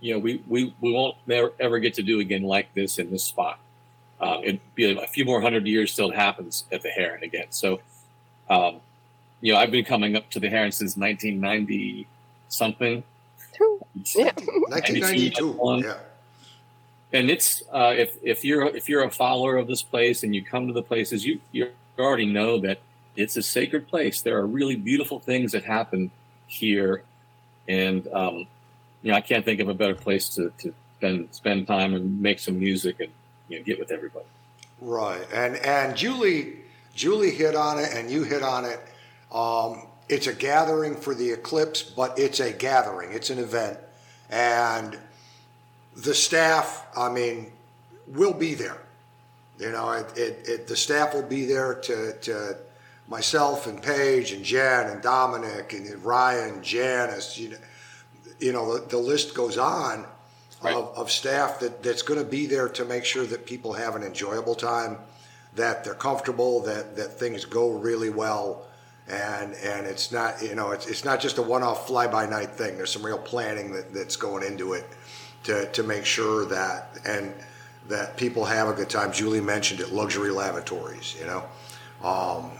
you 0.00 0.12
know, 0.12 0.18
we, 0.18 0.42
we, 0.48 0.74
we 0.80 0.92
won't 0.92 1.16
never, 1.26 1.52
ever 1.60 1.78
get 1.78 1.94
to 1.94 2.02
do 2.02 2.20
again 2.20 2.42
like 2.42 2.72
this 2.74 2.98
in 2.98 3.10
this 3.10 3.24
spot. 3.24 3.58
Uh, 4.20 4.38
it'd 4.42 4.60
be 4.74 4.90
a 4.90 5.06
few 5.06 5.24
more 5.24 5.40
hundred 5.40 5.66
years 5.66 5.94
till 5.94 6.10
it 6.10 6.16
happens 6.16 6.64
at 6.72 6.82
the 6.82 6.88
Heron 6.88 7.22
again. 7.22 7.46
So, 7.50 7.80
um, 8.48 8.80
you 9.40 9.52
know, 9.52 9.58
I've 9.58 9.70
been 9.70 9.84
coming 9.84 10.16
up 10.16 10.30
to 10.30 10.40
the 10.40 10.48
Heron 10.48 10.72
since 10.72 10.96
1990 10.96 12.06
something. 12.48 13.02
Yeah. 14.14 14.32
1992. 14.34 15.82
Yeah. 15.84 15.94
and 17.12 17.30
it's 17.30 17.62
uh, 17.72 17.94
if 17.96 18.16
if 18.22 18.44
you're 18.44 18.66
if 18.74 18.88
you're 18.88 19.04
a 19.04 19.10
follower 19.10 19.56
of 19.56 19.68
this 19.68 19.82
place 19.82 20.24
and 20.24 20.34
you 20.34 20.42
come 20.42 20.66
to 20.66 20.72
the 20.72 20.82
places 20.82 21.24
you 21.24 21.40
you 21.52 21.70
already 21.98 22.26
know 22.26 22.58
that 22.60 22.80
it's 23.16 23.36
a 23.36 23.42
sacred 23.42 23.86
place. 23.86 24.22
There 24.22 24.36
are 24.38 24.46
really 24.46 24.76
beautiful 24.76 25.20
things 25.20 25.52
that 25.52 25.64
happen 25.64 26.10
here, 26.46 27.04
and 27.68 28.06
um, 28.08 28.46
you 29.04 29.10
know 29.12 29.16
I 29.16 29.20
can't 29.20 29.44
think 29.44 29.60
of 29.60 29.68
a 29.68 29.74
better 29.74 29.94
place 29.94 30.28
to, 30.30 30.50
to 30.58 30.74
spend 30.96 31.28
spend 31.30 31.66
time 31.68 31.94
and 31.94 32.20
make 32.20 32.40
some 32.40 32.58
music 32.58 32.96
and 32.98 33.10
you 33.48 33.58
know 33.58 33.64
get 33.64 33.78
with 33.78 33.92
everybody. 33.92 34.26
Right, 34.80 35.24
and 35.32 35.56
and 35.56 35.94
Julie, 35.94 36.56
Julie 36.94 37.30
hit 37.30 37.54
on 37.54 37.78
it, 37.78 37.90
and 37.94 38.10
you 38.10 38.24
hit 38.24 38.42
on 38.42 38.64
it. 38.64 38.80
Um, 39.30 39.86
it's 40.08 40.26
a 40.26 40.32
gathering 40.32 40.96
for 40.96 41.14
the 41.14 41.30
eclipse, 41.30 41.82
but 41.82 42.18
it's 42.18 42.40
a 42.40 42.52
gathering. 42.52 43.12
It's 43.12 43.30
an 43.30 43.38
event, 43.38 43.78
and 44.30 44.98
the 45.96 46.14
staff. 46.14 46.86
I 46.96 47.10
mean, 47.10 47.52
will 48.08 48.34
be 48.34 48.54
there. 48.54 48.78
You 49.58 49.70
know, 49.70 49.92
it, 49.92 50.18
it, 50.18 50.48
it 50.48 50.66
the 50.66 50.76
staff 50.76 51.14
will 51.14 51.22
be 51.22 51.44
there 51.44 51.74
to 51.74 52.14
to 52.22 52.56
myself 53.06 53.66
and 53.66 53.82
Paige 53.82 54.32
and 54.32 54.42
Jen 54.42 54.86
and 54.86 55.02
Dominic 55.02 55.74
and 55.74 56.02
Ryan, 56.02 56.62
Janice. 56.62 57.38
You 57.38 57.50
know, 57.50 57.56
you 58.44 58.52
know 58.52 58.64
the, 58.74 58.86
the 58.88 58.98
list 58.98 59.34
goes 59.34 59.58
on 59.58 60.06
Right. 60.62 60.76
of, 60.76 60.96
of 60.96 61.10
staff 61.10 61.60
that, 61.60 61.82
that's 61.82 62.00
going 62.00 62.18
to 62.18 62.24
be 62.24 62.46
there 62.46 62.70
to 62.70 62.86
make 62.86 63.04
sure 63.04 63.26
that 63.26 63.44
people 63.44 63.74
have 63.74 63.96
an 63.96 64.02
enjoyable 64.02 64.54
time, 64.54 64.96
that 65.56 65.84
they're 65.84 65.92
comfortable, 65.92 66.60
that, 66.62 66.96
that 66.96 67.18
things 67.18 67.44
go 67.44 67.72
really 67.72 68.08
well, 68.08 68.64
and 69.06 69.52
and 69.56 69.86
it's 69.86 70.10
not 70.10 70.42
you 70.42 70.54
know 70.54 70.70
it's, 70.70 70.86
it's 70.86 71.04
not 71.04 71.20
just 71.20 71.36
a 71.36 71.42
one-off 71.42 71.86
fly-by-night 71.86 72.50
thing. 72.52 72.78
There's 72.78 72.90
some 72.90 73.04
real 73.04 73.18
planning 73.18 73.72
that, 73.74 73.92
that's 73.92 74.16
going 74.16 74.42
into 74.42 74.72
it 74.72 74.86
to, 75.42 75.70
to 75.72 75.82
make 75.82 76.06
sure 76.06 76.46
that 76.46 76.98
and 77.04 77.34
that 77.88 78.16
people 78.16 78.46
have 78.46 78.68
a 78.68 78.72
good 78.72 78.88
time. 78.88 79.12
Julie 79.12 79.42
mentioned 79.42 79.80
it, 79.80 79.92
luxury 79.92 80.30
lavatories, 80.30 81.14
you 81.20 81.26
know, 81.26 81.44
um, 82.02 82.50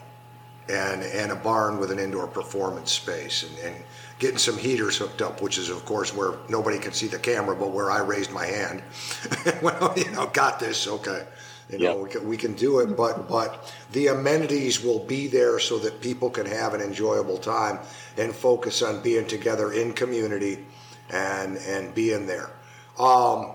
and 0.68 1.02
and 1.02 1.32
a 1.32 1.36
barn 1.36 1.78
with 1.78 1.90
an 1.90 1.98
indoor 1.98 2.26
performance 2.26 2.92
space 2.92 3.44
and, 3.44 3.58
and 3.66 3.84
getting 4.18 4.38
some 4.38 4.56
heaters 4.56 4.96
hooked 4.96 5.22
up, 5.22 5.42
which 5.42 5.58
is 5.58 5.68
of 5.70 5.84
course 5.84 6.14
where 6.14 6.34
nobody 6.48 6.78
can 6.78 6.92
see 6.92 7.06
the 7.08 7.18
camera, 7.18 7.54
but 7.56 7.70
where 7.72 7.90
I 7.90 8.00
raised 8.00 8.30
my 8.32 8.46
hand. 8.46 8.82
well, 9.62 9.92
you 9.96 10.10
know, 10.12 10.26
got 10.28 10.58
this, 10.60 10.86
okay. 10.86 11.26
You 11.70 11.78
know, 11.78 11.96
Yeah. 11.96 12.02
we 12.02 12.08
can, 12.10 12.28
we 12.28 12.36
can 12.36 12.52
do 12.54 12.80
it, 12.80 12.96
but 12.96 13.28
but 13.28 13.72
the 13.92 14.08
amenities 14.08 14.82
will 14.82 14.98
be 15.00 15.26
there 15.28 15.58
so 15.58 15.78
that 15.78 16.00
people 16.00 16.30
can 16.30 16.46
have 16.46 16.74
an 16.74 16.80
enjoyable 16.80 17.38
time 17.38 17.78
and 18.16 18.34
focus 18.34 18.82
on 18.82 19.00
being 19.02 19.26
together 19.26 19.72
in 19.72 19.92
community 19.94 20.64
and 21.10 21.56
and 21.56 21.94
being 21.94 22.26
there. 22.26 22.50
Um, 22.98 23.52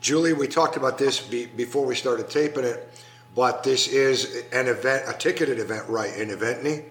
Julie, 0.00 0.32
we 0.32 0.48
talked 0.48 0.76
about 0.76 0.96
this 0.96 1.20
be, 1.20 1.44
before 1.46 1.84
we 1.84 1.94
started 1.94 2.30
taping 2.30 2.64
it, 2.64 2.88
but 3.34 3.62
this 3.62 3.86
is 3.86 4.44
an 4.52 4.66
event, 4.66 5.04
a 5.06 5.12
ticketed 5.12 5.58
event, 5.58 5.86
right? 5.88 6.14
In 6.16 6.30
Eventney. 6.30 6.84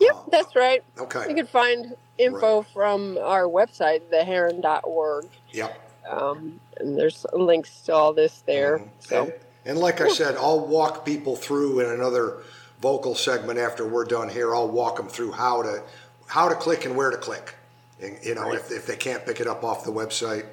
Yep, 0.00 0.16
that's 0.30 0.54
right. 0.56 0.82
Okay. 0.98 1.24
You 1.28 1.34
can 1.34 1.46
find 1.46 1.94
info 2.18 2.62
from 2.62 3.18
our 3.18 3.44
website, 3.44 4.02
theheron.org. 4.12 5.26
Yep. 5.52 5.90
Um, 6.08 6.60
and 6.78 6.96
there's 6.96 7.26
links 7.32 7.80
to 7.82 7.94
all 7.94 8.12
this 8.12 8.42
there. 8.46 8.78
Mhm. 8.78 8.88
So 9.00 9.24
And, 9.24 9.32
and 9.64 9.78
like 9.78 10.00
I 10.00 10.08
said, 10.08 10.36
I'll 10.36 10.66
walk 10.66 11.04
people 11.04 11.36
through 11.36 11.80
in 11.80 11.90
another 11.90 12.38
vocal 12.80 13.14
segment 13.14 13.58
after 13.58 13.86
we're 13.86 14.04
done 14.04 14.28
here. 14.28 14.54
I'll 14.54 14.68
walk 14.68 14.96
them 14.96 15.08
through 15.08 15.32
how 15.32 15.62
to 15.62 15.82
how 16.26 16.48
to 16.48 16.54
click 16.54 16.84
and 16.84 16.96
where 16.96 17.10
to 17.10 17.16
click. 17.16 17.54
And, 18.00 18.16
you 18.22 18.34
know, 18.34 18.52
if, 18.52 18.70
if 18.70 18.86
they 18.86 18.96
can't 18.96 19.24
pick 19.26 19.40
it 19.40 19.46
up 19.46 19.64
off 19.64 19.84
the 19.84 19.90
website, 19.90 20.46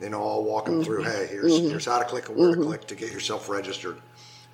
you 0.00 0.08
know, 0.10 0.22
I'll 0.26 0.44
walk 0.44 0.66
them 0.66 0.82
through. 0.84 1.02
Hey, 1.04 1.26
here's 1.28 1.58
here's 1.58 1.84
how 1.86 1.98
to 1.98 2.04
click 2.04 2.28
and 2.28 2.38
where 2.38 2.54
to 2.54 2.62
click 2.62 2.86
to 2.88 2.94
get 2.94 3.10
yourself 3.12 3.48
registered, 3.48 4.00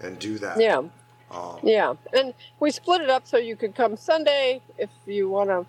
and 0.00 0.18
do 0.18 0.38
that. 0.38 0.58
yeah, 0.60 0.82
Um, 1.30 1.58
yeah. 1.62 1.94
And 2.12 2.34
we 2.60 2.70
split 2.70 3.00
it 3.00 3.10
up 3.10 3.26
so 3.26 3.36
you 3.36 3.56
could 3.56 3.74
come 3.74 3.96
Sunday 3.96 4.60
if 4.78 4.90
you 5.06 5.28
want 5.28 5.50
to 5.50 5.66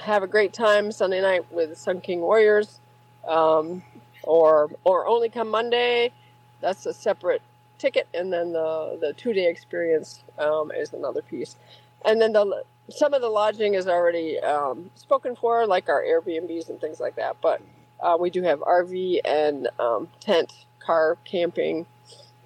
have 0.00 0.22
a 0.22 0.26
great 0.26 0.52
time 0.52 0.90
Sunday 0.92 1.20
night 1.20 1.50
with 1.52 1.76
Sun 1.76 2.00
King 2.00 2.20
Warriors, 2.20 2.80
um, 3.26 3.82
or 4.22 4.70
or 4.84 5.06
only 5.06 5.28
come 5.28 5.50
Monday. 5.50 6.12
That's 6.60 6.86
a 6.86 6.94
separate 6.94 7.42
ticket, 7.78 8.08
and 8.14 8.32
then 8.32 8.52
the 8.52 8.98
the 9.00 9.12
two 9.12 9.32
day 9.32 9.48
experience 9.48 10.22
um, 10.38 10.70
is 10.72 10.92
another 10.92 11.22
piece, 11.22 11.56
and 12.04 12.20
then 12.20 12.32
the 12.32 12.64
some 12.88 13.14
of 13.14 13.22
the 13.22 13.28
lodging 13.28 13.74
is 13.74 13.86
already 13.86 14.38
um, 14.40 14.90
spoken 14.94 15.36
for, 15.36 15.66
like 15.66 15.88
our 15.88 16.02
Airbnbs 16.02 16.68
and 16.68 16.80
things 16.80 17.00
like 17.00 17.16
that. 17.16 17.36
But 17.40 17.62
uh, 18.00 18.16
we 18.18 18.30
do 18.30 18.42
have 18.42 18.60
RV 18.60 19.20
and 19.24 19.68
um, 19.78 20.08
tent, 20.20 20.52
car 20.80 21.16
camping 21.24 21.86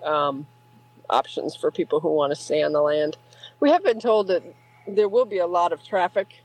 um, 0.04 0.46
options 1.10 1.54
for 1.56 1.70
people 1.70 2.00
who 2.00 2.12
want 2.12 2.32
to 2.32 2.36
stay 2.36 2.62
on 2.62 2.72
the 2.72 2.80
land. 2.82 3.16
We 3.60 3.70
have 3.70 3.82
been 3.84 4.00
told 4.00 4.28
that 4.28 4.42
there 4.86 5.08
will 5.08 5.24
be 5.24 5.38
a 5.38 5.46
lot 5.46 5.72
of 5.72 5.82
traffic 5.82 6.42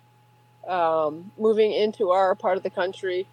um, 0.67 1.31
moving 1.37 1.71
into 1.73 2.11
our 2.11 2.35
part 2.35 2.57
of 2.57 2.63
the 2.63 2.69
country, 2.69 3.27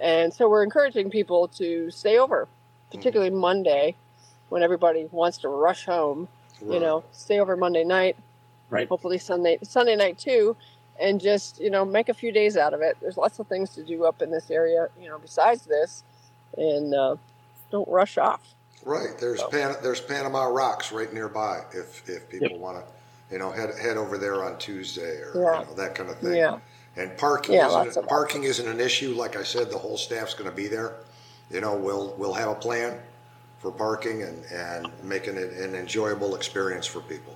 and 0.00 0.32
so 0.34 0.48
we're 0.48 0.62
encouraging 0.64 1.10
people 1.10 1.48
to 1.48 1.90
stay 1.90 2.18
over, 2.18 2.48
particularly 2.90 3.30
Monday, 3.30 3.94
when 4.48 4.62
everybody 4.62 5.08
wants 5.12 5.38
to 5.38 5.48
rush 5.48 5.84
home. 5.84 6.28
You 6.60 6.80
know, 6.80 7.04
stay 7.12 7.40
over 7.40 7.56
Monday 7.56 7.84
night, 7.84 8.16
Right. 8.70 8.88
hopefully 8.88 9.18
Sunday 9.18 9.58
Sunday 9.62 9.96
night 9.96 10.18
too, 10.18 10.56
and 11.00 11.20
just 11.20 11.60
you 11.60 11.68
know 11.70 11.84
make 11.84 12.08
a 12.08 12.14
few 12.14 12.32
days 12.32 12.56
out 12.56 12.72
of 12.72 12.80
it. 12.80 12.96
There's 13.00 13.16
lots 13.16 13.38
of 13.38 13.46
things 13.48 13.70
to 13.74 13.82
do 13.84 14.04
up 14.04 14.22
in 14.22 14.30
this 14.30 14.50
area, 14.50 14.88
you 15.00 15.08
know, 15.08 15.18
besides 15.18 15.66
this, 15.66 16.04
and 16.56 16.94
uh, 16.94 17.16
don't 17.70 17.88
rush 17.88 18.18
off. 18.18 18.53
Right. 18.84 19.16
There's 19.18 19.40
So- 19.40 19.48
Pan- 19.48 19.76
there's 19.82 20.00
Panama 20.00 20.44
Rocks 20.44 20.92
right 20.92 21.12
nearby. 21.12 21.60
If 21.72 22.08
if 22.08 22.28
people 22.28 22.58
want 22.58 22.78
to, 22.78 22.92
you 23.32 23.38
know, 23.38 23.50
head 23.50 23.70
head 23.80 23.96
over 23.96 24.18
there 24.18 24.44
on 24.44 24.58
Tuesday 24.58 25.18
or 25.20 25.32
Yeah. 25.34 25.60
you 25.60 25.66
know, 25.66 25.74
that 25.74 25.94
kind 25.94 26.10
of 26.10 26.18
thing. 26.18 26.36
Yeah, 26.36 26.58
And 26.96 27.16
parking 27.16 27.54
Yeah, 27.54 27.68
isn't 27.86 27.96
of 28.04 28.08
parking 28.08 28.44
isn't 28.44 28.68
an 28.68 28.80
issue. 28.80 29.14
Like 29.14 29.36
I 29.36 29.42
said, 29.42 29.70
the 29.70 29.78
whole 29.78 29.96
staff's 29.96 30.34
going 30.34 30.48
to 30.50 30.54
be 30.56 30.68
there. 30.68 30.94
You 31.50 31.60
know, 31.60 31.74
we'll 31.74 32.14
we'll 32.18 32.34
have 32.34 32.48
a 32.48 32.54
plan 32.54 33.00
for 33.58 33.70
parking 33.70 34.22
and 34.22 34.44
and 34.52 34.90
making 35.02 35.36
it 35.36 35.52
an 35.54 35.74
enjoyable 35.74 36.34
experience 36.36 36.86
for 36.86 37.00
people. 37.00 37.34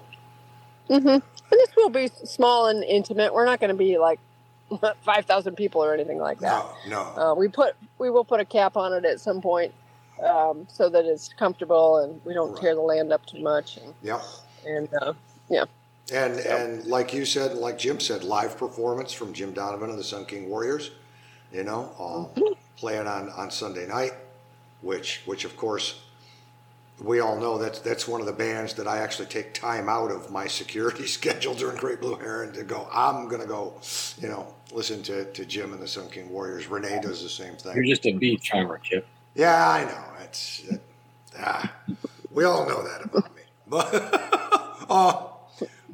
Mm-hmm. 0.91 1.09
and 1.09 1.23
this 1.51 1.77
will 1.77 1.91
be 1.91 2.09
small 2.25 2.67
and 2.69 2.83
intimate. 2.85 3.33
We're 3.35 3.45
not 3.45 3.61
going 3.61 3.69
to 3.71 3.77
be 3.77 3.99
like 3.99 4.19
five 5.03 5.25
thousand 5.27 5.57
people 5.57 5.83
or 5.85 5.93
anything 5.95 6.19
like 6.19 6.39
that. 6.41 6.65
No, 6.89 7.13
no. 7.17 7.23
Uh, 7.31 7.35
we 7.35 7.49
put 7.49 7.75
we 7.99 8.11
will 8.11 8.25
put 8.25 8.41
a 8.41 8.45
cap 8.45 8.77
on 8.77 8.93
it 8.93 9.05
at 9.05 9.21
some 9.21 9.41
point, 9.43 9.73
um, 10.25 10.67
so 10.71 10.89
that 10.91 11.05
it's 11.07 11.31
comfortable 11.35 11.99
and 11.99 12.21
we 12.25 12.35
don't 12.35 12.57
tear 12.57 12.75
the 12.75 12.81
land 12.83 13.13
up 13.13 13.27
too 13.27 13.41
much. 13.43 13.79
And, 13.79 13.95
Yep. 14.03 14.23
and 14.67 14.89
uh, 15.03 15.15
And 16.13 16.41
and 16.41 16.87
like 16.87 17.13
you 17.15 17.25
said, 17.27 17.53
and 17.53 17.61
like 17.61 17.79
Jim 17.79 18.01
said, 18.01 18.25
live 18.25 18.57
performance 18.59 19.13
from 19.13 19.33
Jim 19.35 19.53
Donovan 19.53 19.91
and 19.91 19.99
the 19.99 20.05
Sun 20.05 20.27
King 20.27 20.49
Warriors. 20.49 20.91
You 21.53 21.65
know, 21.65 21.93
um, 22.01 22.45
playing 22.77 23.07
on 23.07 23.31
on 23.31 23.51
Sunday 23.51 23.87
night, 23.87 24.13
which 24.83 25.23
which 25.27 25.45
of 25.45 25.57
course 25.57 26.01
we 27.01 27.21
all 27.21 27.37
know 27.39 27.59
that's 27.59 27.81
that's 27.81 28.09
one 28.09 28.21
of 28.21 28.27
the 28.27 28.33
bands 28.35 28.75
that 28.75 28.89
I 28.89 28.99
actually 28.99 29.27
take 29.29 29.55
time 29.55 29.89
out 29.89 30.11
of 30.11 30.31
my 30.31 30.47
security 30.49 31.07
schedule 31.19 31.55
during 31.55 31.77
Great 31.79 32.01
Blue 32.01 32.17
Heron 32.17 32.53
to 32.55 32.65
go. 32.65 32.89
I'm 32.93 33.29
gonna 33.29 33.47
go, 33.47 33.75
you 34.21 34.29
know, 34.29 34.49
listen 34.73 35.03
to 35.05 35.27
to 35.33 35.47
Jim 35.47 35.73
and 35.73 35.83
the 35.83 35.89
Sun 35.89 36.11
King 36.11 36.31
Warriors. 36.31 36.69
Renee 36.69 37.01
does 37.03 37.23
the 37.23 37.29
same 37.31 37.57
thing. 37.57 37.75
You're 37.77 37.85
just 37.85 38.07
a 38.07 38.13
bee 38.13 38.39
charmer, 38.39 38.79
Kip. 38.79 39.07
Yeah, 39.39 39.71
I 39.71 39.85
know. 39.85 40.05
It's 40.25 40.65
it, 40.69 40.83
ah, 41.39 41.73
we 42.33 42.43
all 42.43 42.69
know 42.69 42.83
that 42.83 43.05
about 43.05 43.35
me. 43.37 43.43
But 43.69 44.87
uh, 44.91 45.27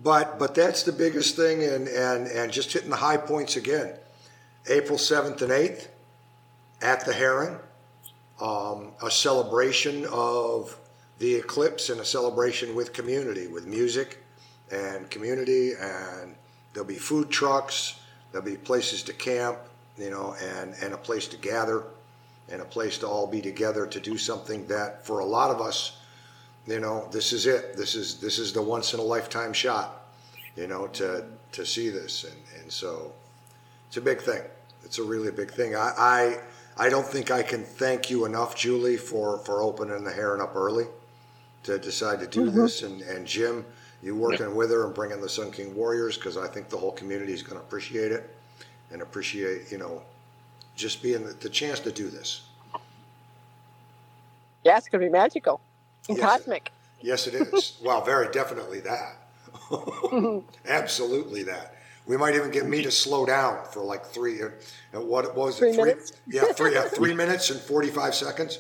but 0.03 0.39
but 0.39 0.55
that's 0.55 0.85
the 0.85 0.93
biggest 0.93 1.37
thing, 1.37 1.63
and 1.63 1.87
and 1.89 2.27
and 2.27 2.51
just 2.51 2.73
hitting 2.73 2.89
the 2.89 2.97
high 2.97 3.19
points 3.19 3.57
again. 3.57 3.93
April 4.67 4.97
seventh 4.97 5.43
and 5.43 5.53
eighth 5.53 5.91
at 6.81 7.05
the 7.05 7.13
Heron, 7.13 7.59
um, 8.41 8.93
a 9.03 9.11
celebration 9.11 10.07
of 10.11 10.75
the 11.19 11.35
eclipse 11.35 11.91
and 11.91 12.01
a 12.01 12.05
celebration 12.05 12.75
with 12.75 12.95
community, 12.95 13.47
with 13.47 13.67
music 13.67 14.25
and 14.71 15.11
community, 15.11 15.73
and 15.79 16.35
there'll 16.73 16.89
be 16.89 16.95
food 16.95 17.29
trucks, 17.29 18.01
there'll 18.33 18.47
be 18.47 18.57
places 18.57 19.03
to 19.03 19.13
camp, 19.13 19.59
you 19.99 20.11
know, 20.11 20.35
and 20.43 20.75
and 20.81 20.95
a 20.95 20.99
place 20.99 21.29
to 21.29 21.37
gather 21.37 21.83
and 22.51 22.61
a 22.61 22.65
place 22.65 22.99
to 22.99 23.09
all 23.09 23.27
be 23.27 23.41
together 23.41 23.87
to 23.87 24.01
do 24.01 24.19
something 24.19 24.67
that 24.67 25.07
for 25.07 25.21
a 25.21 25.25
lot 25.25 25.51
of 25.51 25.61
us 25.61 25.99
you 26.67 26.81
know 26.81 27.09
this 27.11 27.33
is 27.33 27.47
it. 27.47 27.77
This 27.77 27.95
is 27.95 28.19
this 28.19 28.39
is 28.39 28.53
the 28.53 28.63
once 28.63 28.95
in 28.95 29.01
a 29.01 29.03
lifetime 29.03 29.53
shot 29.53 30.07
you 30.57 30.67
know 30.67 30.87
to 30.89 31.25
to 31.53 31.67
see 31.67 31.91
this. 31.91 32.25
And 32.25 32.63
and 32.63 32.73
so 32.73 33.13
it's 33.89 33.97
a 33.97 34.01
big 34.01 34.21
thing. 34.21 34.43
It's 34.85 34.99
a 34.99 35.03
really 35.03 35.31
big 35.31 35.51
thing. 35.51 35.77
I 35.77 35.93
i 35.97 36.39
i 36.77 36.89
don't 36.89 37.07
think 37.07 37.31
i 37.31 37.41
can 37.41 37.63
thank 37.63 38.11
you 38.11 38.25
enough 38.25 38.57
julie 38.57 38.97
for 38.97 39.39
for 39.39 39.63
opening 39.63 40.03
the 40.03 40.11
heron 40.11 40.41
up 40.41 40.57
early 40.57 40.87
to 41.63 41.79
decide 41.79 42.19
to 42.19 42.27
do 42.27 42.47
mm-hmm. 42.47 42.63
this. 42.63 42.83
And 42.83 43.01
and 43.03 43.27
jim 43.27 43.65
you 44.03 44.17
working 44.17 44.57
with 44.57 44.71
her 44.71 44.85
and 44.85 44.93
bringing 44.93 45.21
the 45.21 45.29
sun 45.29 45.53
king 45.53 45.73
warriors 45.77 46.17
because 46.17 46.37
i 46.37 46.49
think 46.49 46.69
the 46.69 46.77
whole 46.77 46.91
community 46.91 47.33
is 47.33 47.45
going 47.45 47.57
to 47.61 47.65
appreciate 47.65 48.11
it 48.11 48.37
and 48.91 49.03
appreciate 49.03 49.71
you 49.71 49.79
know 49.79 50.03
just 50.77 51.03
being 51.03 51.25
the, 51.25 51.33
the 51.35 51.49
chance 51.49 51.81
to 51.81 51.93
do 51.93 52.09
this 52.09 52.43
yeah, 54.65 54.79
it's 54.79 54.89
going 54.89 55.01
to 55.03 55.07
be 55.07 55.13
magical 55.13 55.61
and 56.09 56.17
Yes. 56.19 56.27
cosmic. 56.27 56.73
Yes, 57.01 57.27
it 57.27 57.35
is. 57.35 57.79
well, 57.85 58.03
very 58.03 58.33
definitely 58.33 58.81
that. 58.81 59.17
Absolutely 60.67 61.43
that. 61.45 61.75
We 62.07 62.17
might 62.17 62.35
even 62.35 62.51
get 62.51 62.67
me 62.67 62.83
to 62.83 62.91
slow 62.91 63.25
down 63.25 63.65
for 63.71 63.83
like 63.83 64.05
three. 64.07 64.43
Uh, 64.43 65.01
what 65.01 65.35
was 65.37 65.59
Three 65.59 65.71
it? 65.71 65.75
Three 65.75 65.85
minutes? 65.85 66.13
Yeah, 66.27 66.45
three. 66.53 66.75
Yeah, 66.75 66.85
three 66.89 67.15
minutes 67.15 67.51
and 67.51 67.61
forty-five 67.61 68.15
seconds. 68.15 68.59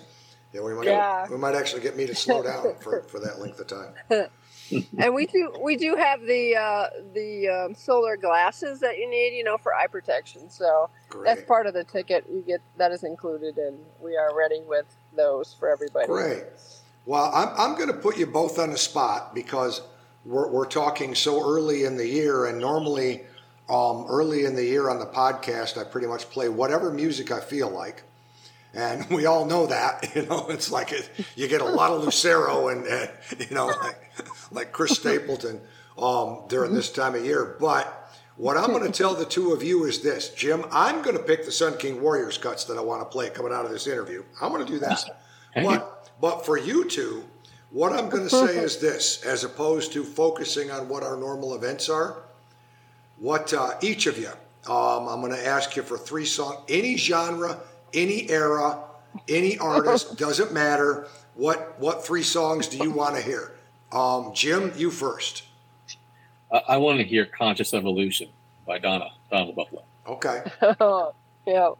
Yeah, 0.52 0.62
we 0.62 0.72
might. 0.72 0.86
Yeah. 0.86 1.26
We 1.28 1.36
might 1.36 1.54
actually 1.54 1.82
get 1.82 1.96
me 1.96 2.06
to 2.06 2.14
slow 2.14 2.42
down 2.42 2.74
for, 2.80 3.02
for 3.02 3.20
that 3.20 3.40
length 3.40 3.60
of 3.60 3.66
time. 3.66 3.94
and 4.98 5.14
we 5.14 5.26
do 5.26 5.52
we 5.62 5.76
do 5.76 5.96
have 5.96 6.20
the 6.22 6.56
uh, 6.56 6.86
the 7.12 7.48
um, 7.48 7.74
solar 7.74 8.16
glasses 8.16 8.80
that 8.80 8.98
you 8.98 9.08
need, 9.08 9.36
you 9.36 9.44
know, 9.44 9.58
for 9.58 9.74
eye 9.74 9.86
protection. 9.86 10.48
So 10.50 10.90
that's 11.24 11.42
part 11.42 11.66
of 11.66 11.74
the 11.74 11.84
ticket. 11.84 12.24
You 12.30 12.42
get 12.46 12.60
that 12.76 12.92
is 12.92 13.04
included, 13.04 13.58
and 13.58 13.78
we 14.00 14.16
are 14.16 14.36
ready 14.36 14.60
with 14.66 14.86
those 15.16 15.54
for 15.58 15.68
everybody. 15.68 16.06
Great. 16.06 16.44
Well, 17.06 17.30
I'm, 17.34 17.48
I'm 17.58 17.76
going 17.76 17.88
to 17.88 17.98
put 17.98 18.16
you 18.16 18.26
both 18.26 18.58
on 18.58 18.70
the 18.70 18.78
spot 18.78 19.34
because 19.34 19.82
we're, 20.24 20.48
we're 20.48 20.64
talking 20.64 21.14
so 21.14 21.46
early 21.46 21.84
in 21.84 21.96
the 21.98 22.06
year, 22.06 22.46
and 22.46 22.58
normally 22.58 23.24
um, 23.68 24.06
early 24.08 24.44
in 24.44 24.54
the 24.54 24.64
year 24.64 24.88
on 24.88 24.98
the 24.98 25.06
podcast, 25.06 25.78
I 25.78 25.84
pretty 25.84 26.06
much 26.06 26.28
play 26.30 26.48
whatever 26.48 26.90
music 26.90 27.30
I 27.30 27.40
feel 27.40 27.70
like. 27.70 28.02
And 28.72 29.08
we 29.10 29.26
all 29.26 29.44
know 29.44 29.66
that, 29.66 30.10
you 30.14 30.26
know, 30.26 30.46
it's 30.48 30.70
like 30.70 30.92
it, 30.92 31.08
you 31.36 31.48
get 31.48 31.60
a 31.60 31.64
lot 31.64 31.92
of 31.92 32.04
Lucero 32.04 32.68
and, 32.68 32.86
and 32.86 33.10
you 33.38 33.54
know, 33.54 33.66
like, 33.66 34.00
like 34.54 34.72
Chris 34.72 34.92
Stapleton 34.98 35.60
um, 35.98 36.42
during 36.48 36.72
this 36.72 36.90
time 36.90 37.14
of 37.14 37.24
year. 37.24 37.56
But 37.60 38.04
what 38.36 38.56
I'm 38.56 38.70
going 38.70 38.90
to 38.90 38.96
tell 38.96 39.14
the 39.14 39.24
two 39.24 39.52
of 39.52 39.62
you 39.62 39.84
is 39.84 40.00
this, 40.00 40.30
Jim. 40.30 40.64
I'm 40.72 41.02
going 41.02 41.16
to 41.16 41.22
pick 41.22 41.44
the 41.44 41.52
Sun 41.52 41.78
King 41.78 42.02
Warriors 42.02 42.38
cuts 42.38 42.64
that 42.64 42.76
I 42.76 42.80
want 42.80 43.02
to 43.02 43.06
play 43.06 43.30
coming 43.30 43.52
out 43.52 43.64
of 43.64 43.70
this 43.70 43.86
interview. 43.86 44.24
I'm 44.40 44.52
going 44.52 44.64
to 44.64 44.72
do 44.72 44.78
that. 44.80 45.04
Thank 45.54 45.66
But 45.66 46.10
but 46.20 46.44
for 46.44 46.58
you 46.58 46.88
two, 46.88 47.24
what 47.70 47.92
I'm 47.92 48.08
going 48.08 48.24
to 48.24 48.30
say 48.30 48.56
is 48.56 48.78
this: 48.78 49.22
as 49.24 49.44
opposed 49.44 49.92
to 49.92 50.04
focusing 50.04 50.70
on 50.70 50.88
what 50.88 51.02
our 51.02 51.16
normal 51.16 51.54
events 51.54 51.88
are, 51.88 52.22
what 53.18 53.52
uh, 53.52 53.74
each 53.82 54.06
of 54.06 54.18
you, 54.18 54.30
um, 54.66 55.08
I'm 55.08 55.20
going 55.20 55.32
to 55.32 55.46
ask 55.46 55.76
you 55.76 55.82
for 55.82 55.98
three 55.98 56.24
songs, 56.24 56.58
any 56.68 56.96
genre, 56.96 57.60
any 57.92 58.28
era, 58.30 58.82
any 59.28 59.58
artist, 59.58 60.16
doesn't 60.18 60.52
matter. 60.52 61.06
What 61.34 61.78
what 61.78 62.04
three 62.04 62.22
songs 62.22 62.66
do 62.66 62.78
you 62.78 62.90
want 62.90 63.14
to 63.16 63.22
hear? 63.22 63.53
Um, 63.94 64.32
Jim, 64.34 64.72
you 64.76 64.90
first. 64.90 65.44
I, 66.52 66.62
I 66.70 66.76
want 66.78 66.98
to 66.98 67.04
hear 67.04 67.24
"Conscious 67.26 67.72
Evolution" 67.72 68.28
by 68.66 68.78
Donna 68.78 69.10
the 69.30 69.52
Buffalo. 69.54 69.82
Okay. 70.06 70.42
yeah, 71.46 71.70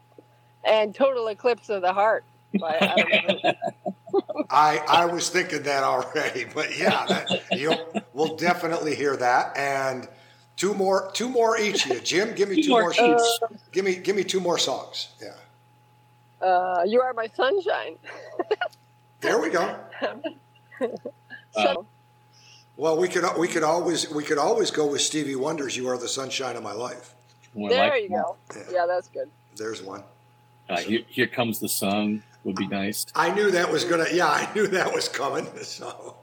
and 0.65 0.95
total 0.95 1.29
eclipse 1.29 1.69
of 1.69 1.83
the 1.83 1.93
heart. 1.93 2.25
By 2.59 2.77
I 4.51 4.79
I 4.89 5.07
was 5.07 5.29
thinking 5.29 5.63
that 5.65 5.83
already, 5.83 6.45
but 6.55 6.79
yeah, 6.79 7.05
that, 7.07 7.43
you 7.53 7.75
we'll 8.13 8.37
definitely 8.37 8.95
hear 8.95 9.17
that. 9.17 9.57
And 9.57 10.09
two 10.57 10.73
more 10.73 11.11
two 11.15 11.29
more 11.29 11.59
each 11.59 11.85
of 11.87 11.93
you. 11.93 12.01
Jim, 12.01 12.35
give 12.35 12.49
me 12.49 12.57
two, 12.57 12.63
Two 12.63 12.71
more 12.71 12.95
more. 12.97 13.17
each. 13.17 13.51
Give 13.73 13.85
me 13.85 13.97
give 13.97 14.15
me 14.15 14.23
two 14.23 14.41
more 14.41 14.59
songs. 14.59 15.09
Yeah. 15.21 16.47
uh, 16.47 16.85
you 16.87 17.01
are 17.01 17.13
my 17.13 17.27
sunshine. 17.27 17.97
There 19.21 19.41
we 19.41 19.51
go. 19.51 19.77
so, 21.53 21.87
Well, 22.77 22.97
we 22.99 23.09
could 23.09 23.25
we 23.39 23.47
could 23.49 23.63
always 23.63 24.11
we 24.11 24.25
could 24.25 24.39
always 24.39 24.71
go 24.71 24.87
with 24.87 25.01
Stevie 25.01 25.37
Wonder's 25.37 25.77
"You 25.77 25.89
Are 25.89 25.99
the 25.99 26.09
Sunshine 26.09 26.57
of 26.57 26.63
My 26.63 26.73
Life." 26.73 27.15
More 27.55 27.71
there 27.71 27.89
like- 27.91 28.03
you 28.03 28.09
go. 28.09 28.37
Yeah. 28.55 28.63
Yeah, 28.73 28.87
that's 28.87 29.09
good. 29.09 29.31
There's 29.57 29.81
one. 29.83 30.03
Uh, 30.69 30.79
here, 30.81 31.01
here 31.09 31.27
comes 31.29 31.61
the 31.61 31.69
sun 31.69 32.23
would 32.43 32.57
be 32.57 32.67
nice. 32.67 33.07
I 33.15 33.33
knew 33.35 33.51
that 33.53 33.71
was 33.71 33.85
gonna. 33.85 34.07
Yeah, 34.13 34.27
I 34.29 34.53
knew 34.55 34.67
that 34.69 34.93
was 34.93 35.09
coming. 35.09 35.47
So, 35.63 36.17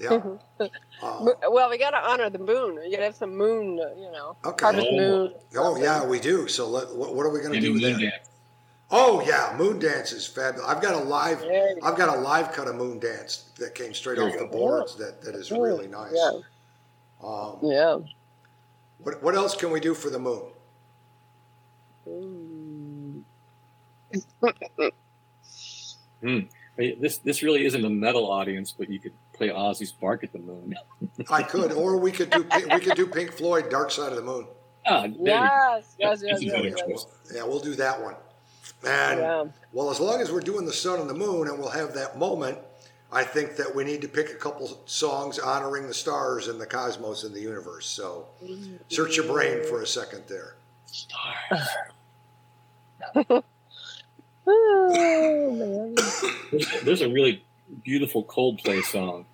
yeah. 0.00 0.20
Uh, 1.02 1.26
Well, 1.50 1.68
we 1.68 1.76
got 1.78 1.90
to 1.90 1.96
honor 1.96 2.30
the 2.30 2.38
moon. 2.38 2.78
You 2.84 2.92
got 2.92 2.98
to 2.98 3.04
have 3.06 3.16
some 3.16 3.36
moon, 3.36 3.80
uh, 3.80 3.88
you 4.00 4.12
know, 4.12 4.36
Okay. 4.44 4.64
harvest 4.64 4.86
Oh. 4.92 4.96
moon. 4.96 5.34
oh 5.56 5.76
yeah, 5.76 6.06
we 6.06 6.20
do. 6.20 6.46
So 6.46 6.68
let, 6.68 6.94
what, 6.94 7.16
what 7.16 7.26
are 7.26 7.30
we 7.30 7.40
gonna 7.40 7.60
do 7.60 7.72
moon 7.74 7.98
there? 8.00 8.20
Dance. 8.92 9.08
Oh 9.08 9.22
yeah, 9.26 9.54
Moon 9.58 9.78
Dance 9.78 10.12
is 10.12 10.26
fabulous. 10.26 10.68
I've 10.68 10.82
got 10.82 10.94
a 10.94 10.98
live. 11.04 11.40
There 11.40 11.74
I've 11.82 11.96
got 11.96 12.16
a 12.16 12.20
live 12.20 12.52
cut 12.52 12.68
of 12.68 12.76
Moon 12.76 12.98
Dance 12.98 13.50
that 13.58 13.74
came 13.74 13.94
straight 13.94 14.18
off 14.18 14.36
the 14.38 14.46
boards. 14.46 14.96
That 14.96 15.22
that 15.22 15.34
is 15.34 15.50
really 15.50 15.88
nice. 15.88 16.12
Yeah. 16.14 16.40
Um, 17.22 17.58
Yeah. 17.62 17.98
what 18.98 19.22
what 19.22 19.34
else 19.34 19.56
can 19.56 19.70
we 19.70 19.80
do 19.80 19.94
for 19.94 20.10
the 20.10 20.18
moon? 20.18 20.42
Mm. 22.08 23.22
Hey, 26.76 26.94
This 27.00 27.18
this 27.18 27.42
really 27.42 27.64
isn't 27.64 27.84
a 27.84 27.90
metal 27.90 28.30
audience, 28.30 28.72
but 28.72 28.90
you 28.90 28.98
could 28.98 29.12
play 29.32 29.48
Ozzy's 29.48 29.92
"Bark 29.92 30.24
at 30.24 30.32
the 30.32 30.38
Moon." 30.38 30.74
I 31.30 31.42
could, 31.42 31.72
or 31.72 31.96
we 31.98 32.12
could 32.12 32.30
do 32.30 32.44
we 32.72 32.80
could 32.80 32.96
do 32.96 33.06
Pink 33.06 33.32
Floyd, 33.32 33.70
Dark 33.70 33.90
Side 33.90 34.10
of 34.10 34.16
the 34.16 34.22
Moon. 34.22 34.46
Ah, 34.86 35.02
there. 35.02 35.12
Yes, 35.26 35.94
yes, 35.98 36.22
yes, 36.24 36.42
yes, 36.42 36.82
yes. 36.88 37.06
Yeah, 37.34 37.44
we'll 37.44 37.60
do 37.60 37.74
that 37.76 38.02
one. 38.02 38.14
And 38.84 39.20
Yeah. 39.20 39.44
well, 39.72 39.90
as 39.90 40.00
long 40.00 40.20
as 40.20 40.30
we're 40.32 40.40
doing 40.40 40.66
the 40.66 40.72
sun 40.72 41.00
and 41.00 41.08
the 41.08 41.14
moon, 41.14 41.48
and 41.48 41.58
we'll 41.58 41.70
have 41.70 41.94
that 41.94 42.18
moment, 42.18 42.58
I 43.12 43.24
think 43.24 43.56
that 43.56 43.74
we 43.74 43.84
need 43.84 44.00
to 44.02 44.08
pick 44.08 44.30
a 44.30 44.34
couple 44.36 44.80
songs 44.86 45.38
honoring 45.38 45.86
the 45.86 45.94
stars 45.94 46.48
and 46.48 46.60
the 46.60 46.66
cosmos 46.66 47.24
and 47.24 47.34
the 47.34 47.40
universe. 47.40 47.86
So, 47.86 48.26
search 48.88 49.16
your 49.16 49.26
brain 49.26 49.64
for 49.68 49.82
a 49.82 49.86
second 49.86 50.24
there. 50.28 50.56
Stars. 50.86 51.68
Oh, 54.44 55.54
man. 55.54 55.94
There's, 56.50 56.82
there's 56.82 57.00
a 57.02 57.08
really 57.08 57.44
beautiful 57.84 58.24
Coldplay 58.24 58.82
song. 58.82 59.26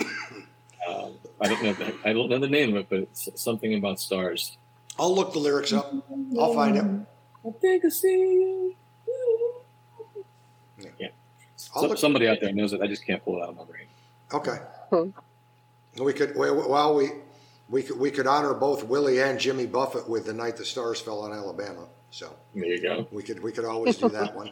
Um, 0.00 1.12
I 1.40 1.48
don't 1.48 1.62
know. 1.62 1.72
The, 1.72 1.94
I 2.04 2.12
don't 2.12 2.28
know 2.28 2.38
the 2.38 2.48
name 2.48 2.70
of 2.70 2.76
it, 2.82 2.86
but 2.90 2.98
it's 3.00 3.28
something 3.40 3.74
about 3.74 4.00
stars. 4.00 4.56
I'll 4.98 5.14
look 5.14 5.32
the 5.32 5.38
lyrics 5.38 5.72
up. 5.72 5.94
I'll 6.38 6.52
find 6.54 6.76
it. 6.76 6.84
I 7.46 7.50
think 7.60 7.84
I 7.84 7.88
see 7.88 8.08
you. 8.08 8.74
Yeah. 10.98 11.08
I'll 11.74 11.82
So- 11.82 11.88
look- 11.88 11.98
somebody 11.98 12.28
out 12.28 12.38
there 12.40 12.52
knows 12.52 12.72
it. 12.72 12.80
I 12.80 12.86
just 12.86 13.04
can't 13.06 13.22
pull 13.24 13.38
it 13.38 13.42
out 13.42 13.50
of 13.50 13.56
my 13.56 13.64
brain. 13.64 13.86
Okay. 14.32 14.58
Hmm. 14.90 15.10
We 16.02 16.12
could 16.12 16.34
well, 16.36 16.68
well 16.68 16.94
we 16.94 17.10
we 17.68 17.82
could 17.82 17.98
we 17.98 18.10
could 18.10 18.26
honor 18.26 18.54
both 18.54 18.84
Willie 18.84 19.20
and 19.20 19.38
Jimmy 19.38 19.66
Buffett 19.66 20.08
with 20.08 20.24
the 20.26 20.32
night 20.32 20.56
the 20.56 20.64
stars 20.64 21.00
fell 21.00 21.20
on 21.20 21.32
Alabama. 21.32 21.86
So 22.10 22.34
There 22.54 22.64
you 22.64 22.80
go. 22.80 23.06
we 23.12 23.22
could 23.22 23.42
we 23.42 23.52
could 23.52 23.64
always 23.64 23.96
do 23.98 24.08
that 24.08 24.34
one. 24.42 24.50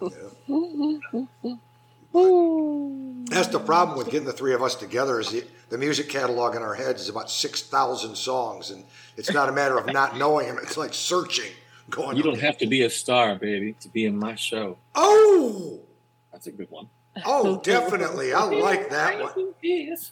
Yeah. 0.00 1.54
That's 2.12 3.48
the 3.48 3.60
problem 3.60 3.98
with 3.98 4.10
getting 4.10 4.26
the 4.26 4.32
three 4.32 4.54
of 4.54 4.62
us 4.62 4.74
together 4.74 5.20
is 5.20 5.30
the, 5.30 5.44
the 5.68 5.78
music 5.78 6.08
catalog 6.08 6.56
in 6.56 6.62
our 6.62 6.74
heads 6.74 7.02
is 7.02 7.08
about 7.08 7.30
six 7.30 7.62
thousand 7.62 8.16
songs, 8.16 8.70
and 8.70 8.84
it's 9.16 9.32
not 9.32 9.48
a 9.48 9.52
matter 9.52 9.76
of 9.76 9.86
not 9.86 10.16
knowing 10.16 10.46
them. 10.48 10.58
It's 10.62 10.76
like 10.76 10.94
searching, 10.94 11.52
going. 11.90 12.16
You 12.16 12.22
don't 12.22 12.34
okay. 12.36 12.46
have 12.46 12.58
to 12.58 12.66
be 12.66 12.82
a 12.82 12.90
star, 12.90 13.34
baby, 13.36 13.74
to 13.80 13.88
be 13.88 14.06
in 14.06 14.18
my 14.18 14.34
show. 14.34 14.78
Oh, 14.94 15.80
That's 16.32 16.46
a 16.46 16.52
good 16.52 16.70
one. 16.70 16.88
oh, 17.26 17.60
definitely. 17.62 18.32
I 18.32 18.44
like 18.44 18.90
that 18.90 19.20
one. 19.20 19.52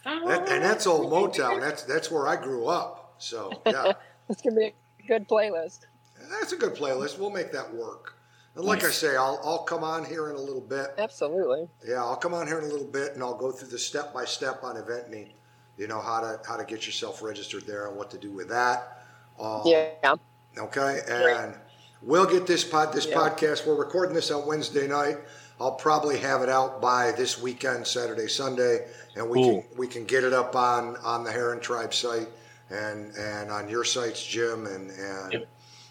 That, 0.04 0.48
and 0.48 0.62
that's 0.62 0.86
old 0.86 1.10
Motown. 1.10 1.60
That's 1.60 1.84
that's 1.84 2.10
where 2.10 2.28
I 2.28 2.36
grew 2.36 2.66
up. 2.66 3.14
So 3.18 3.50
yeah, 3.64 3.92
This 4.28 4.42
could 4.42 4.56
be 4.56 4.74
a 5.04 5.06
good 5.06 5.28
playlist. 5.28 5.80
that's 6.28 6.52
a 6.52 6.56
good 6.56 6.74
playlist. 6.74 7.18
We'll 7.18 7.30
make 7.30 7.52
that 7.52 7.72
work. 7.72 8.15
And 8.56 8.64
like 8.64 8.84
I 8.84 8.90
say, 8.90 9.16
I'll 9.16 9.38
I'll 9.44 9.64
come 9.64 9.84
on 9.84 10.04
here 10.04 10.30
in 10.30 10.36
a 10.36 10.40
little 10.40 10.62
bit. 10.62 10.94
Absolutely. 10.98 11.68
Yeah, 11.86 12.02
I'll 12.02 12.16
come 12.16 12.32
on 12.34 12.46
here 12.46 12.58
in 12.58 12.64
a 12.64 12.68
little 12.68 12.86
bit, 12.86 13.12
and 13.14 13.22
I'll 13.22 13.36
go 13.36 13.52
through 13.52 13.68
the 13.68 13.78
step 13.78 14.14
by 14.14 14.24
step 14.24 14.60
on 14.64 14.76
Eventme. 14.76 15.28
You 15.76 15.86
know 15.86 16.00
how 16.00 16.20
to 16.20 16.40
how 16.46 16.56
to 16.56 16.64
get 16.64 16.86
yourself 16.86 17.22
registered 17.22 17.66
there 17.66 17.86
and 17.88 17.96
what 17.96 18.10
to 18.12 18.18
do 18.18 18.30
with 18.32 18.48
that. 18.48 19.02
Um, 19.38 19.60
Yeah. 19.66 20.14
Okay, 20.58 21.00
and 21.06 21.54
we'll 22.00 22.24
get 22.24 22.46
this 22.46 22.64
pod 22.64 22.94
this 22.94 23.04
Yeah. 23.06 23.16
podcast. 23.18 23.66
We're 23.66 23.74
recording 23.74 24.14
this 24.14 24.30
on 24.30 24.46
Wednesday 24.46 24.86
night. 24.86 25.18
I'll 25.60 25.72
probably 25.74 26.18
have 26.18 26.42
it 26.42 26.48
out 26.48 26.80
by 26.80 27.12
this 27.12 27.38
weekend, 27.38 27.86
Saturday, 27.86 28.26
Sunday, 28.28 28.88
and 29.16 29.28
we 29.28 29.42
Cool. 29.42 29.62
can 29.62 29.76
we 29.76 29.86
can 29.86 30.04
get 30.06 30.24
it 30.24 30.32
up 30.32 30.56
on 30.56 30.96
on 30.98 31.24
the 31.24 31.30
Heron 31.30 31.60
Tribe 31.60 31.92
site 31.92 32.28
and 32.70 33.14
and 33.16 33.50
on 33.50 33.68
your 33.68 33.84
sites, 33.84 34.22
Jim, 34.24 34.66
and 34.66 34.90
and 34.90 35.32
Yep. 35.34 35.46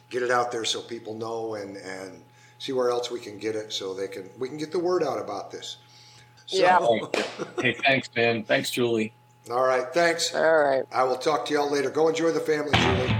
get 0.09 0.23
it 0.23 0.31
out 0.31 0.51
there 0.51 0.65
so 0.65 0.81
people 0.81 1.13
know 1.13 1.53
and 1.53 1.77
and 1.77 2.23
see 2.59 2.71
where 2.71 2.89
else 2.89 3.11
we 3.11 3.19
can 3.19 3.37
get 3.37 3.55
it 3.55 3.71
so 3.73 3.93
they 3.93 4.07
can 4.07 4.29
we 4.39 4.47
can 4.47 4.57
get 4.57 4.71
the 4.71 4.79
word 4.79 5.03
out 5.03 5.19
about 5.19 5.51
this. 5.51 5.77
So, 6.47 6.57
Yeah. 6.57 6.79
hey, 7.61 7.73
thanks, 7.85 8.09
man. 8.15 8.43
Thanks, 8.43 8.69
Julie. 8.69 9.13
all 9.49 9.63
right, 9.63 9.85
thanks. 9.93 10.33
All 10.35 10.57
right. 10.57 10.83
I 10.91 11.03
will 11.03 11.17
talk 11.17 11.45
to 11.47 11.53
y'all 11.53 11.71
later. 11.71 11.89
Go 11.89 12.07
enjoy 12.07 12.31
the 12.31 12.39
family, 12.39 12.71
Julie. 12.73 13.15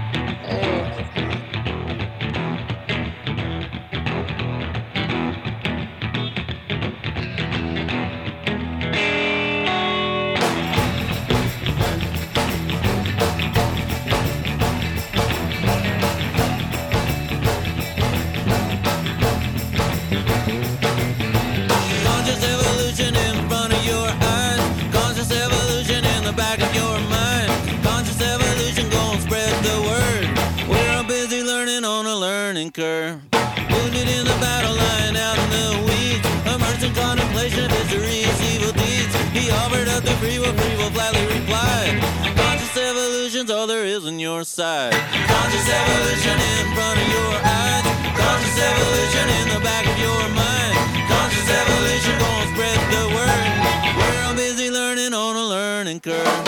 Up 40.44 40.56
the 40.56 40.62
free 40.62 40.76
will, 40.76 40.90
flatly 40.90 41.24
replied. 41.26 42.00
Conscious 42.36 42.76
evolution's 42.76 43.50
all 43.50 43.66
there 43.66 43.84
is 43.84 44.04
on 44.04 44.18
your 44.18 44.44
side. 44.44 44.92
Conscious 44.92 45.68
evolution 45.68 46.36
in 46.36 46.64
front 46.74 47.00
of 47.00 47.08
your 47.08 47.34
eyes. 47.40 47.84
Conscious 48.16 48.58
evolution 48.58 49.26
in 49.40 49.46
the 49.54 49.60
back 49.64 49.84
of 49.86 49.96
your 49.98 50.22
mind. 50.36 50.74
Conscious 51.08 51.48
evolution 51.48 52.14
gonna 52.18 52.52
spread 52.52 52.80
the 52.92 53.04
word. 53.16 53.52
We're 53.96 54.22
all 54.26 54.34
busy 54.34 54.70
learning 54.70 55.14
on 55.14 55.36
a 55.36 55.46
learning 55.46 56.00
curve. 56.00 56.44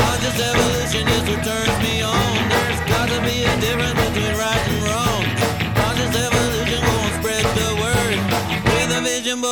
Conscious 0.00 0.38
evolution 0.40 1.04
is 1.08 1.24
what 1.28 1.44
turns 1.44 1.78
me 1.84 2.02
on. 2.02 2.48
There's 2.48 2.80
got 2.88 3.06
to 3.10 3.20
be 3.20 3.44
a 3.44 3.54
difference 3.60 3.96
between 4.00 4.32
right 4.38 4.64
and 4.70 4.82
wrong. 4.82 4.85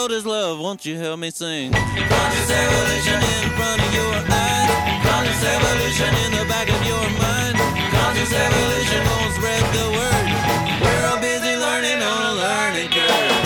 Bold 0.04 0.12
as 0.12 0.26
love, 0.26 0.60
won't 0.60 0.84
you 0.84 0.98
help 0.98 1.18
me 1.18 1.30
sing? 1.30 1.72
Conscious 1.72 2.50
evolution 2.50 3.22
in 3.22 3.48
front 3.56 3.80
of 3.80 3.94
your 3.94 4.14
eyes. 4.14 4.70
Conscious 5.08 5.44
evolution 5.44 6.14
in 6.26 6.30
the 6.38 6.44
back 6.46 6.68
of 6.68 6.86
your 6.86 7.08
mind. 7.18 7.56
Conscious 7.90 8.32
evolution 8.32 9.02
gonna 9.02 9.32
spread 9.32 9.64
the 9.72 9.86
word. 9.96 10.28
We're 10.82 11.06
all 11.08 11.20
busy 11.20 11.56
learning 11.56 12.02
on 12.02 12.22
a 12.22 12.34
learning 12.34 12.90
curve. 12.90 13.43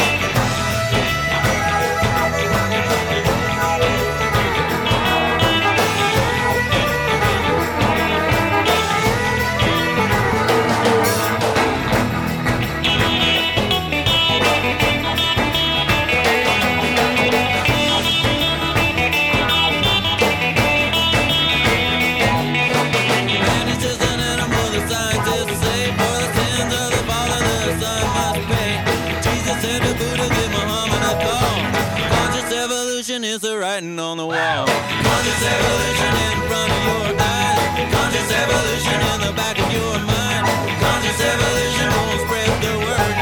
Your 35.38 36.62
side. 36.62 37.58
Conscious 37.90 38.30
evolution 38.30 38.98
on 39.10 39.18
the 39.26 39.32
back 39.34 39.58
of 39.58 39.68
your 39.72 39.94
mind, 40.06 40.46
an 40.46 40.78
consciousness 40.78 41.20
evolution 41.20 41.90
spreads 42.24 42.58
the 42.62 42.74
word. 42.78 43.14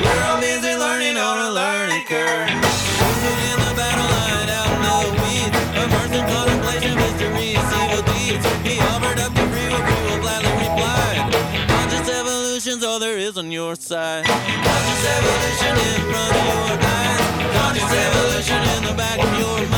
You 0.00 0.12
know 0.20 0.36
me 0.40 0.48
is 0.56 0.64
learning 0.78 1.16
on 1.16 1.54
learning 1.54 2.04
curve. 2.04 2.48
Standing 3.20 3.48
in 3.48 3.56
front 3.60 3.78
of 3.78 3.86
the 9.16 9.30
probable, 9.36 10.12
a 10.12 10.20
blatant 10.20 10.56
reply. 10.64 11.10
Consciousness 11.68 12.08
evolutions 12.20 12.84
all 12.84 12.98
there 12.98 13.18
is 13.18 13.36
on 13.36 13.50
your 13.52 13.76
side. 13.76 14.24
Conscious 14.24 15.04
evolution 15.16 15.74
in 15.92 16.00
front 16.10 16.32
of 16.36 16.44
your 16.52 16.72
eyes. 16.80 17.20
Conscious 17.56 17.92
evolution 17.92 18.60
in 18.76 18.84
the 18.88 18.94
back 18.96 19.18
of 19.18 19.38
your 19.38 19.58
mind. 19.68 19.71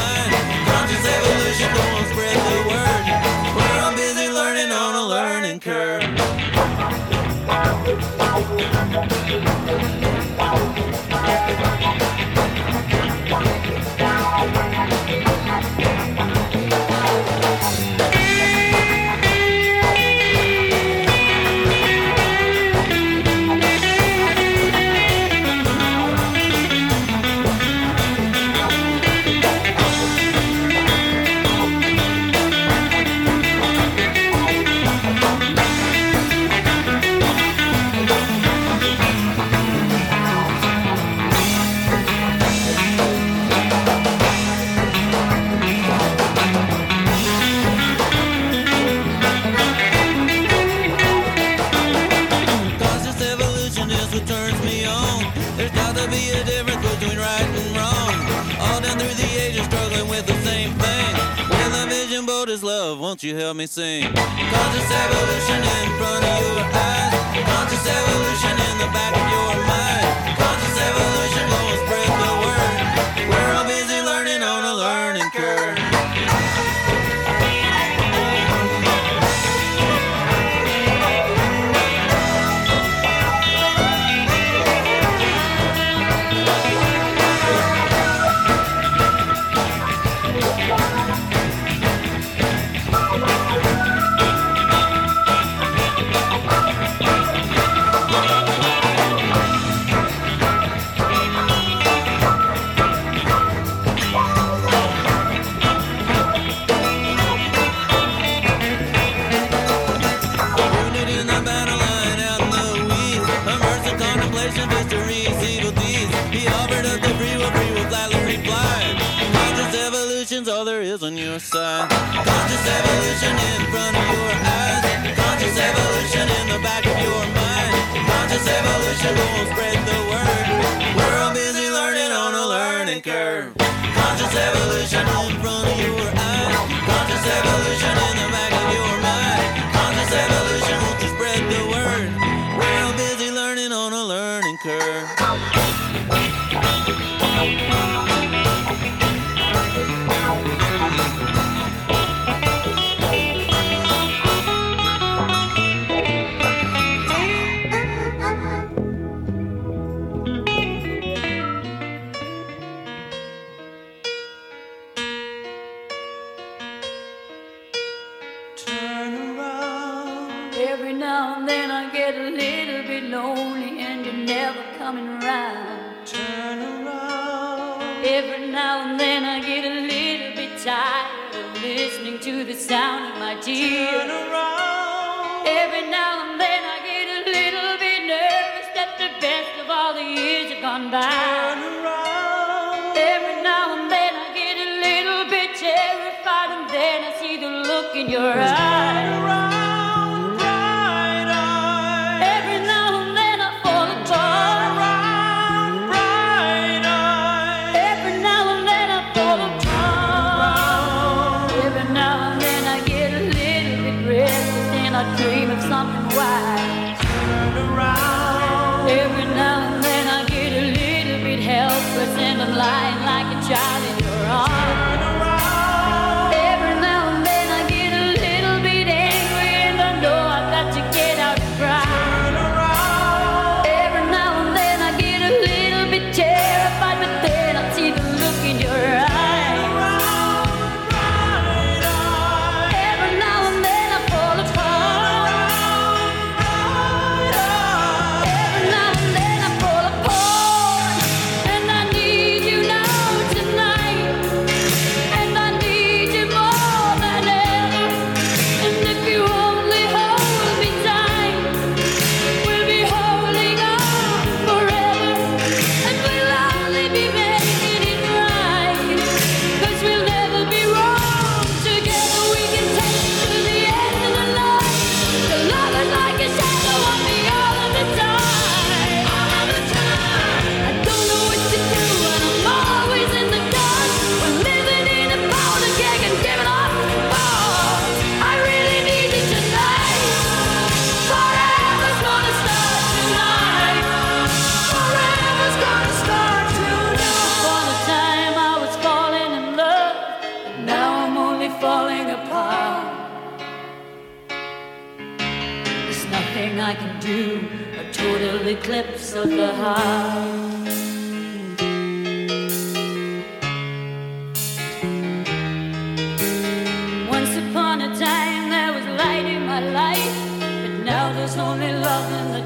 every 170.74 170.92
now 170.92 171.36
and 171.36 171.48
then 171.48 171.70
I 171.70 171.88
get 171.92 172.16
a 172.16 172.30
little 172.42 172.82
bit 172.82 173.04
lonely 173.04 173.78
and 173.78 174.04
you're 174.04 174.26
never 174.36 174.60
coming 174.76 175.06
around. 175.06 176.04
Turn 176.04 176.58
around. 176.58 178.04
Every 178.04 178.48
now 178.48 178.82
and 178.84 178.98
then 178.98 179.22
I 179.24 179.38
get 179.38 179.64
a 179.64 179.76
little 179.92 180.34
bit 180.34 180.52
tired 180.64 181.32
of 181.38 181.62
listening 181.62 182.18
to 182.26 182.42
the 182.42 182.54
sound 182.54 183.12
of 183.12 183.20
my 183.20 183.36
tears. 183.36 183.88
Turn 183.88 184.10
around. 184.10 185.46
Every 185.46 185.84
now 185.98 186.12
and 186.26 186.40
then 186.40 186.62
I 186.74 186.76
get 186.90 187.06
a 187.18 187.20
little 187.36 187.72
bit 187.84 188.00
nervous 188.10 188.68
that 188.74 188.90
the 188.98 189.10
best 189.22 189.54
of 189.62 189.70
all 189.70 189.94
the 189.94 190.02
years 190.02 190.50
have 190.54 190.62
gone 190.68 190.90
by. 190.90 191.06
Turn 191.06 191.62
around. 191.70 192.98
Every 192.98 193.36
now 193.46 193.78
and 193.78 193.86
then 193.94 194.12
I 194.26 194.28
get 194.42 194.56
a 194.66 194.70
little 194.86 195.22
bit 195.30 195.50
terrified 195.54 196.50
and 196.56 196.66
then 196.68 196.98
I 197.08 197.10
see 197.20 197.36
the 197.38 197.50
look 197.70 197.94
in 197.94 198.10
your 198.10 198.34
eyes. 198.34 199.53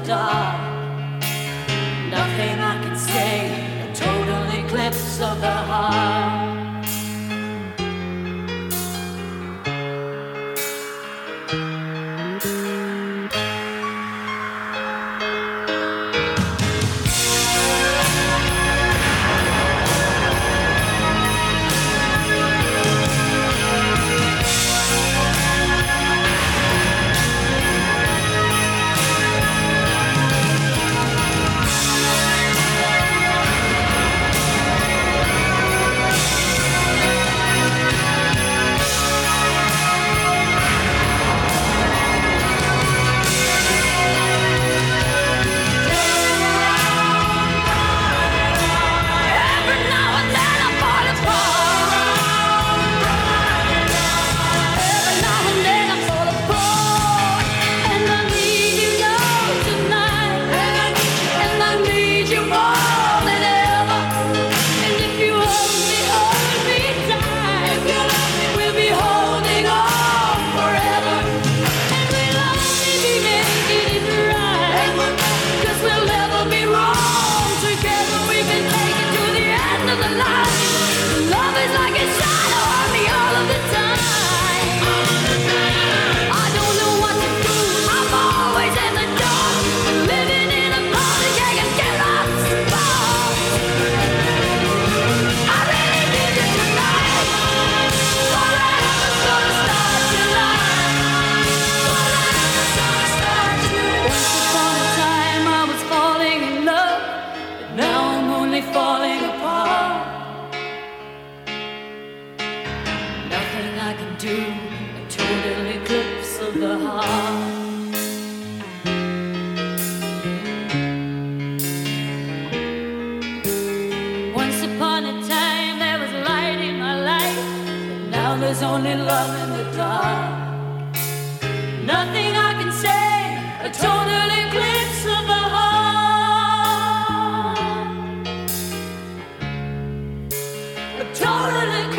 dark. 0.09 0.58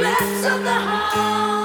Eclipse 0.02 0.46
of 0.46 0.62
the 0.64 0.70
heart. 0.70 1.59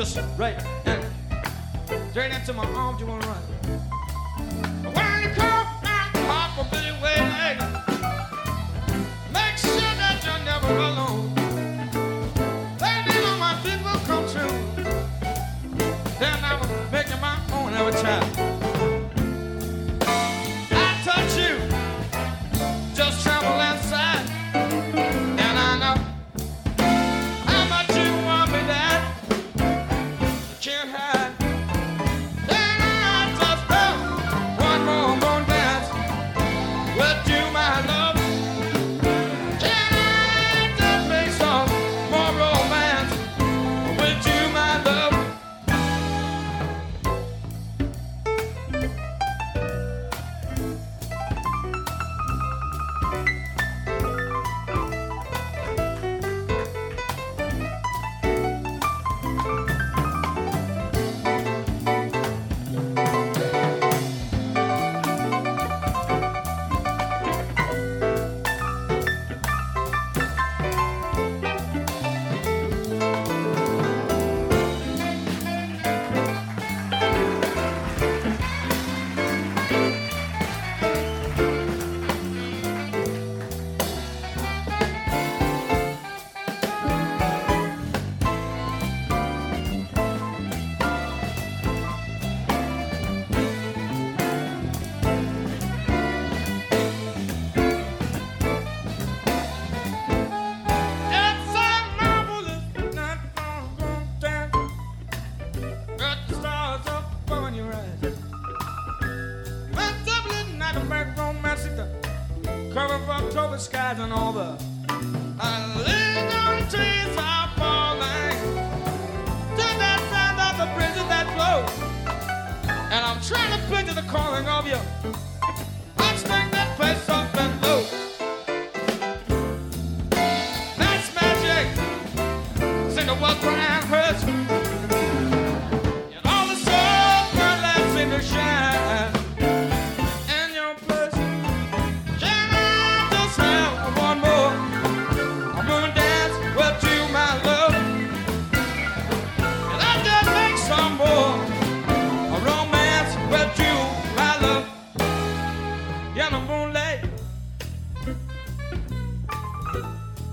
Just 0.00 0.18
right. 0.38 0.69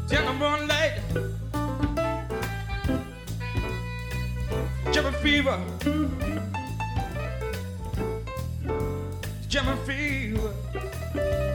The 0.07 0.34
moonlight. 0.39 1.01
Jimmy 4.91 5.11
fever. 5.22 5.59
Jimmy 9.49 9.76
fever. 9.86 11.46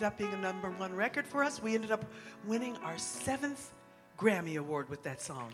Ended 0.00 0.14
up 0.14 0.18
being 0.18 0.32
a 0.32 0.40
number 0.40 0.70
one 0.70 0.94
record 0.94 1.26
for 1.26 1.44
us. 1.44 1.62
We 1.62 1.74
ended 1.74 1.90
up 1.90 2.06
winning 2.46 2.74
our 2.82 2.96
seventh 2.96 3.70
Grammy 4.18 4.58
Award 4.58 4.88
with 4.88 5.02
that 5.02 5.20
song. 5.20 5.52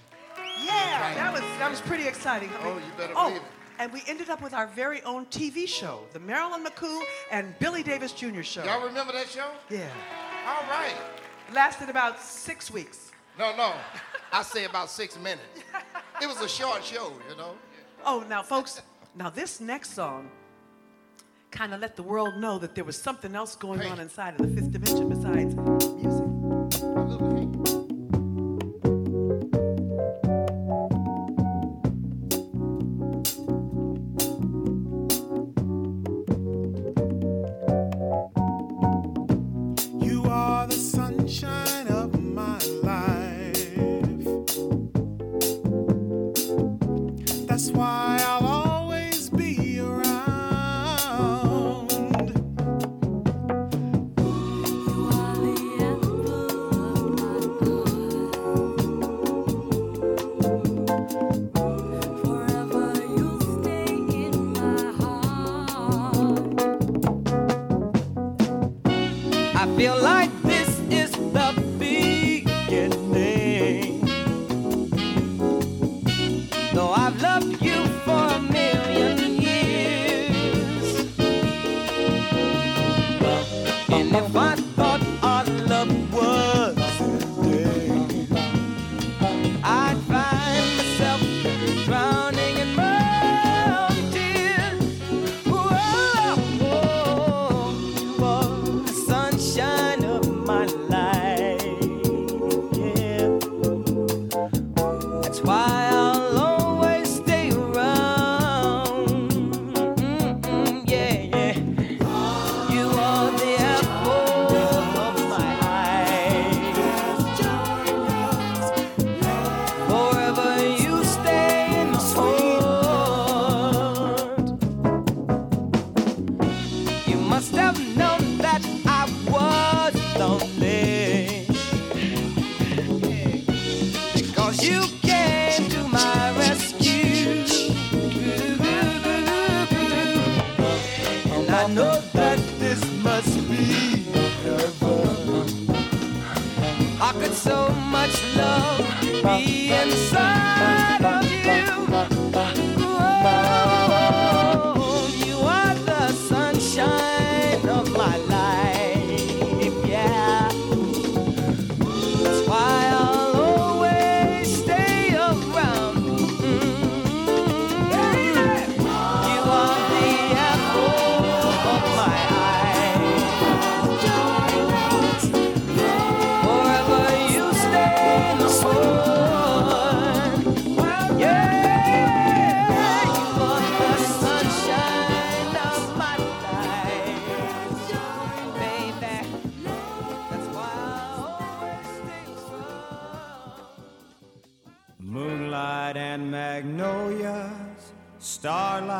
Yeah, 0.64 1.14
that 1.14 1.32
was 1.32 1.40
that 1.58 1.68
was 1.68 1.80
pretty 1.80 2.06
exciting. 2.06 2.48
Oh, 2.60 2.76
you 2.76 2.82
better 2.96 3.12
oh, 3.16 3.30
believe 3.30 3.42
it. 3.42 3.48
And 3.80 3.92
we 3.92 4.04
ended 4.06 4.30
up 4.30 4.40
with 4.40 4.54
our 4.54 4.68
very 4.68 5.02
own 5.02 5.26
TV 5.26 5.66
show, 5.66 5.98
the 6.12 6.20
Marilyn 6.20 6.64
McCoo 6.64 7.02
and 7.32 7.58
Billy 7.58 7.82
Davis 7.82 8.12
Jr. 8.12 8.42
show. 8.42 8.62
Y'all 8.62 8.86
remember 8.86 9.12
that 9.14 9.28
show? 9.28 9.48
Yeah. 9.68 9.88
All 10.46 10.62
right. 10.70 10.94
Lasted 11.52 11.90
about 11.90 12.20
six 12.20 12.70
weeks. 12.70 13.10
No, 13.36 13.56
no. 13.56 13.72
I 14.32 14.44
say 14.44 14.64
about 14.64 14.90
six 14.90 15.18
minutes. 15.18 15.42
It 16.22 16.28
was 16.28 16.40
a 16.40 16.48
short 16.48 16.84
show, 16.84 17.12
you 17.28 17.36
know. 17.36 17.56
Oh, 18.04 18.24
now, 18.28 18.44
folks, 18.44 18.80
now 19.16 19.28
this 19.28 19.60
next 19.60 19.94
song 19.94 20.30
kind 21.56 21.72
of 21.72 21.80
let 21.80 21.96
the 21.96 22.02
world 22.02 22.36
know 22.36 22.58
that 22.58 22.74
there 22.74 22.84
was 22.84 22.96
something 22.96 23.34
else 23.34 23.56
going 23.56 23.80
on 23.80 23.98
inside 23.98 24.38
of 24.38 24.46
the 24.46 24.54
fifth 24.54 24.70
dimension 24.70 25.08
besides 25.08 25.54
music. 25.54 26.15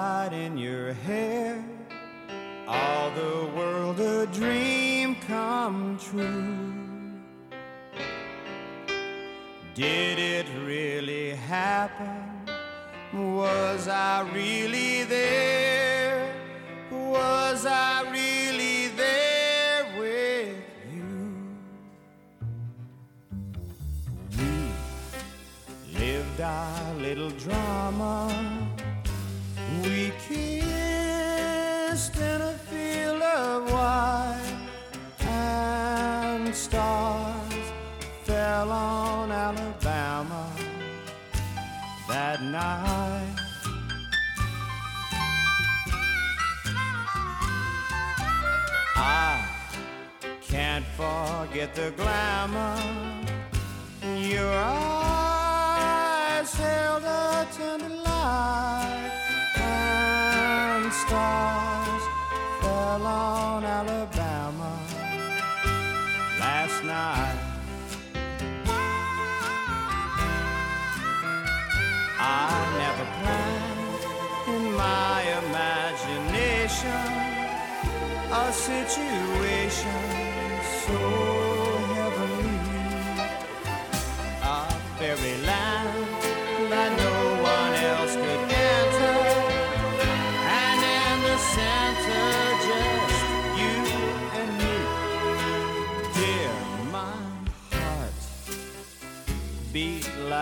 Starlight 0.07 0.33
in 0.33 0.57
your 0.57 0.93
hair, 0.93 1.65
all 2.69 3.11
the 3.11 3.51
world 3.57 3.99
a 3.99 4.27
dream 4.27 5.17
come 5.27 5.99
true. 5.99 6.55
Did 9.75 10.19
it 10.19 10.47
really 10.65 11.31
happen? 11.31 12.23
Was 13.13 13.89
I 13.89 14.21
really 14.33 15.05
there? 15.05 16.33
Was 16.91 17.67
I 17.67 18.03
really 18.11 18.89
there 18.97 19.87
with 19.99 20.57
you? 20.95 21.33
We 24.39 25.99
lived 25.99 26.41
our 26.41 26.95
little 26.95 27.31
drama. 27.31 28.46
Forget 51.67 51.75
the 51.75 51.91
glamour 52.03 52.77
your 54.03 54.53
eyes 54.55 55.75
held 56.55 57.03
a 57.05 57.47
tender 57.57 57.89
light, 57.89 59.11
and 59.57 60.93
stars 60.93 62.03
fell 62.61 63.07
on 63.07 63.65
Alabama 63.65 64.79
last 66.39 66.85
night. 66.85 67.39
I 72.19 72.65
never 72.83 73.07
planned 73.19 74.03
in 74.55 74.65
my 74.77 75.23
imagination 75.43 77.03
a 78.33 78.53
situation 78.53 80.27
so 80.87 81.46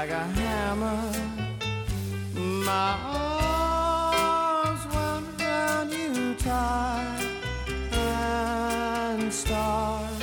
like 0.07 0.13
a 0.13 0.25
hammer. 0.39 1.13
My 2.35 2.99
arms 4.63 4.85
went 4.95 5.41
round 5.41 5.93
you 5.93 6.35
tight, 6.35 7.27
and 7.93 9.33
stars 9.33 10.23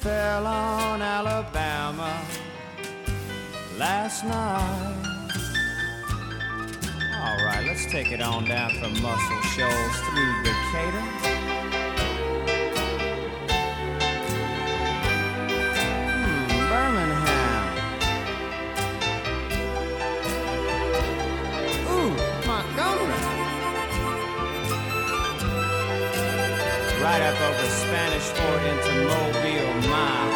fell 0.00 0.46
on 0.46 1.00
Alabama 1.00 2.20
last 3.78 4.24
night. 4.24 4.96
All 7.22 7.44
right, 7.46 7.64
let's 7.66 7.86
take 7.86 8.12
it 8.12 8.20
on 8.20 8.44
down 8.44 8.70
from 8.78 8.92
Muscle 9.00 9.42
Shoals 9.54 9.96
through 10.10 10.42
Decatur. 10.42 11.37
right 27.08 27.22
up 27.22 27.40
over 27.40 27.68
Spanish 27.70 28.28
Fort 28.36 28.62
into 28.70 28.92
Mobile, 29.08 29.88
Mile. 29.88 30.27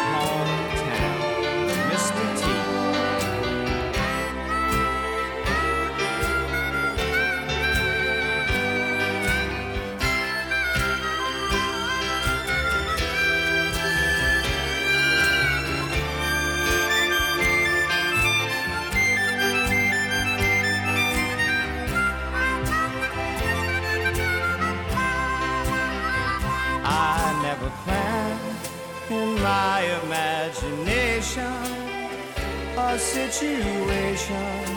situation 33.33 34.67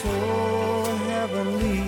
so 0.00 0.16
heavenly. 1.10 1.84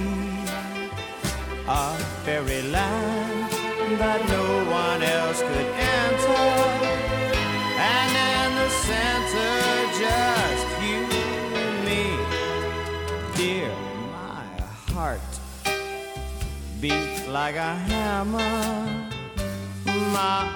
A 1.66 1.96
fairyland 2.24 3.50
that 3.98 4.20
no 4.28 4.46
one 4.70 5.02
else 5.02 5.40
could 5.40 5.70
enter. 5.96 6.48
And 7.96 8.12
in 8.28 8.50
the 8.60 8.70
center, 8.88 9.54
just 10.04 10.66
you 10.84 11.00
and 11.64 11.76
me. 11.88 12.04
Dear, 13.34 13.72
my 14.12 14.44
heart 14.92 15.32
beats 16.78 17.26
like 17.26 17.56
a 17.56 17.74
hammer. 17.88 19.08
My 20.12 20.51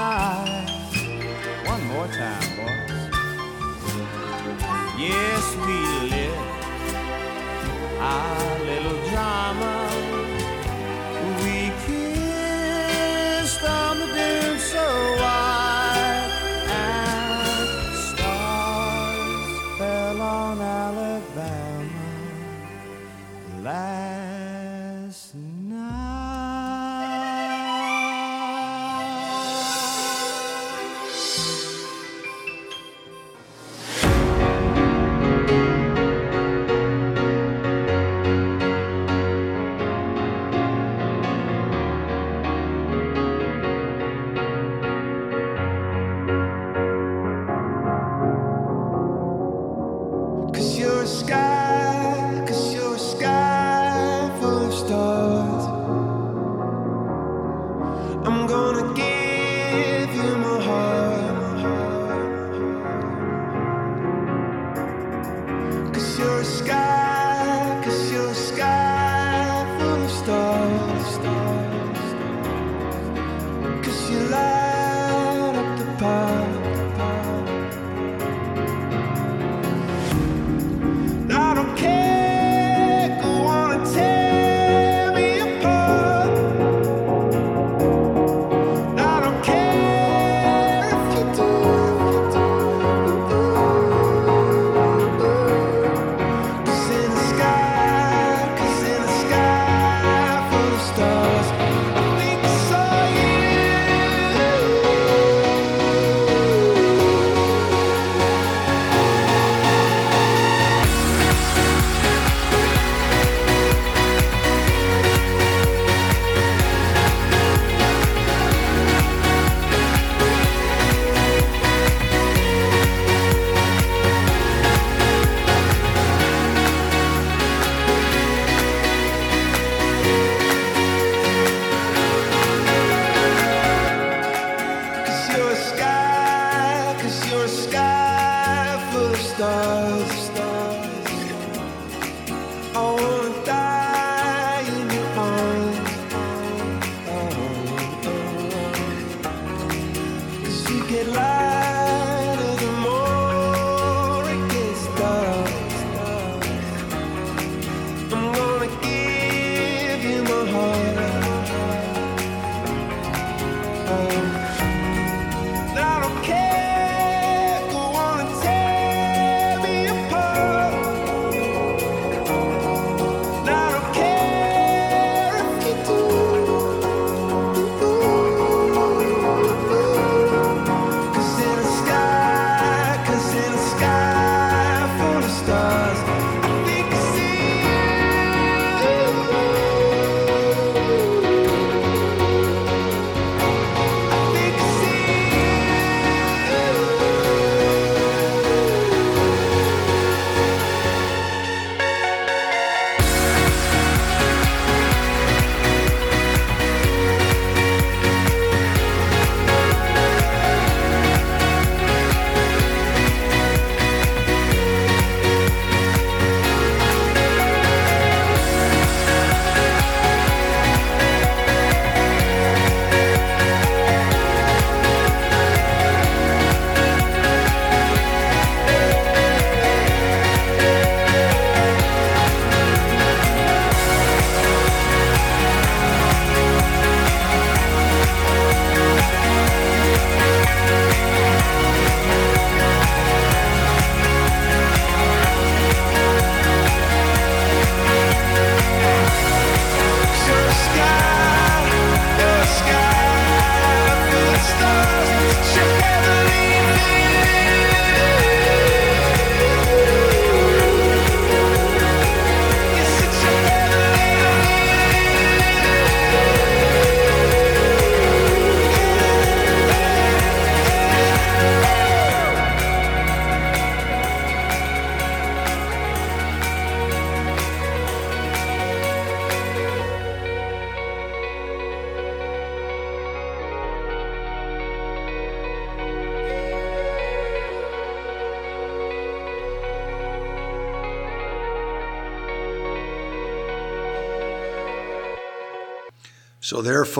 night. 0.00 0.66
One 1.66 1.84
more 1.92 2.08
time, 2.08 2.46
boys. 2.56 2.90
Yes, 4.98 5.44
we 5.66 5.76
live. 6.12 6.38
I 8.00 8.59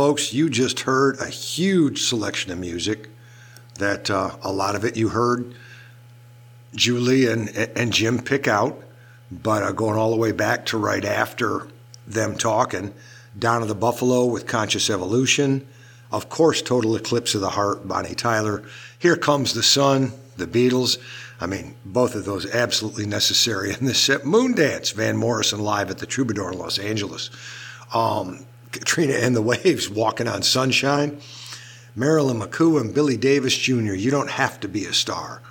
folks, 0.00 0.32
you 0.32 0.48
just 0.48 0.80
heard 0.80 1.20
a 1.20 1.28
huge 1.28 2.04
selection 2.04 2.50
of 2.50 2.58
music 2.58 3.10
that 3.74 4.08
uh, 4.10 4.30
a 4.40 4.50
lot 4.50 4.74
of 4.74 4.82
it 4.82 4.96
you 4.96 5.10
heard 5.10 5.54
Julie 6.74 7.26
and, 7.26 7.50
and 7.76 7.92
Jim 7.92 8.18
pick 8.18 8.48
out, 8.48 8.82
but 9.30 9.62
uh, 9.62 9.72
going 9.72 9.98
all 9.98 10.10
the 10.10 10.16
way 10.16 10.32
back 10.32 10.64
to 10.64 10.78
right 10.78 11.04
after 11.04 11.68
them 12.06 12.34
talking, 12.34 12.94
Donna 13.38 13.66
the 13.66 13.74
Buffalo 13.74 14.24
with 14.24 14.46
Conscious 14.46 14.88
Evolution, 14.88 15.68
of 16.10 16.30
course, 16.30 16.62
Total 16.62 16.96
Eclipse 16.96 17.34
of 17.34 17.42
the 17.42 17.50
Heart, 17.50 17.86
Bonnie 17.86 18.14
Tyler, 18.14 18.62
Here 18.98 19.16
Comes 19.16 19.52
the 19.52 19.62
Sun, 19.62 20.12
the 20.38 20.46
Beatles. 20.46 20.96
I 21.42 21.46
mean, 21.46 21.74
both 21.84 22.14
of 22.14 22.24
those 22.24 22.50
absolutely 22.54 23.04
necessary 23.04 23.74
in 23.78 23.84
this 23.84 24.00
set. 24.00 24.22
Moondance, 24.22 24.94
Van 24.94 25.18
Morrison 25.18 25.60
live 25.60 25.90
at 25.90 25.98
the 25.98 26.06
Troubadour 26.06 26.52
in 26.52 26.58
Los 26.58 26.78
Angeles. 26.78 27.28
Um, 27.92 28.46
Katrina 28.72 29.14
and 29.14 29.34
the 29.34 29.42
Waves, 29.42 29.90
Walking 29.90 30.28
on 30.28 30.42
Sunshine. 30.42 31.20
Marilyn 31.96 32.40
McCoo 32.40 32.80
and 32.80 32.94
Billy 32.94 33.16
Davis 33.16 33.56
Jr., 33.56 33.94
You 33.94 34.10
Don't 34.10 34.30
Have 34.30 34.60
to 34.60 34.68
Be 34.68 34.84
a 34.84 34.92
Star. 34.92 35.42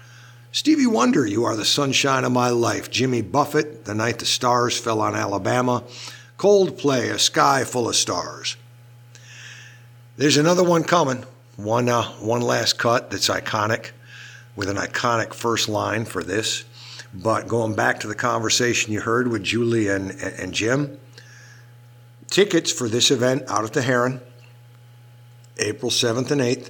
Stevie 0.52 0.88
Wonder, 0.88 1.28
You 1.28 1.44
Are 1.44 1.56
the 1.56 1.66
Sunshine 1.66 2.24
of 2.24 2.32
My 2.32 2.50
Life. 2.50 2.90
Jimmy 2.90 3.22
Buffett, 3.22 3.86
The 3.86 3.94
Night 3.94 4.20
the 4.20 4.26
Stars 4.26 4.80
Fell 4.80 5.02
on 5.02 5.16
Alabama. 5.16 5.84
Coldplay, 6.38 7.12
A 7.12 7.20
Sky 7.20 7.66
Full 7.66 7.90
of 7.90 7.96
Stars. 7.96 8.56
There's 10.16 10.38
another 10.38 10.64
one 10.64 10.84
coming, 10.84 11.26
one, 11.58 11.90
uh, 11.90 12.04
one 12.20 12.42
last 12.42 12.78
cut 12.78 13.12
that's 13.12 13.30
iconic, 13.30 13.92
with 14.56 14.70
an 14.70 14.78
iconic 14.78 15.34
first 15.34 15.70
line 15.70 16.06
for 16.06 16.24
this. 16.24 16.64
But 17.14 17.48
going 17.48 17.76
back 17.76 18.00
to 18.02 18.08
the 18.08 18.16
conversation 18.16 18.94
you 18.94 19.02
heard 19.02 19.28
with 19.28 19.44
Julie 19.44 19.88
and, 19.90 20.12
and 20.12 20.54
Jim, 20.54 20.98
tickets 22.30 22.72
for 22.72 22.88
this 22.88 23.12
event 23.12 23.44
out 23.48 23.64
at 23.64 23.74
the 23.74 23.82
Heron, 23.82 24.22
April 25.58 25.92
7th 25.92 26.32
and 26.32 26.42
8th, 26.42 26.70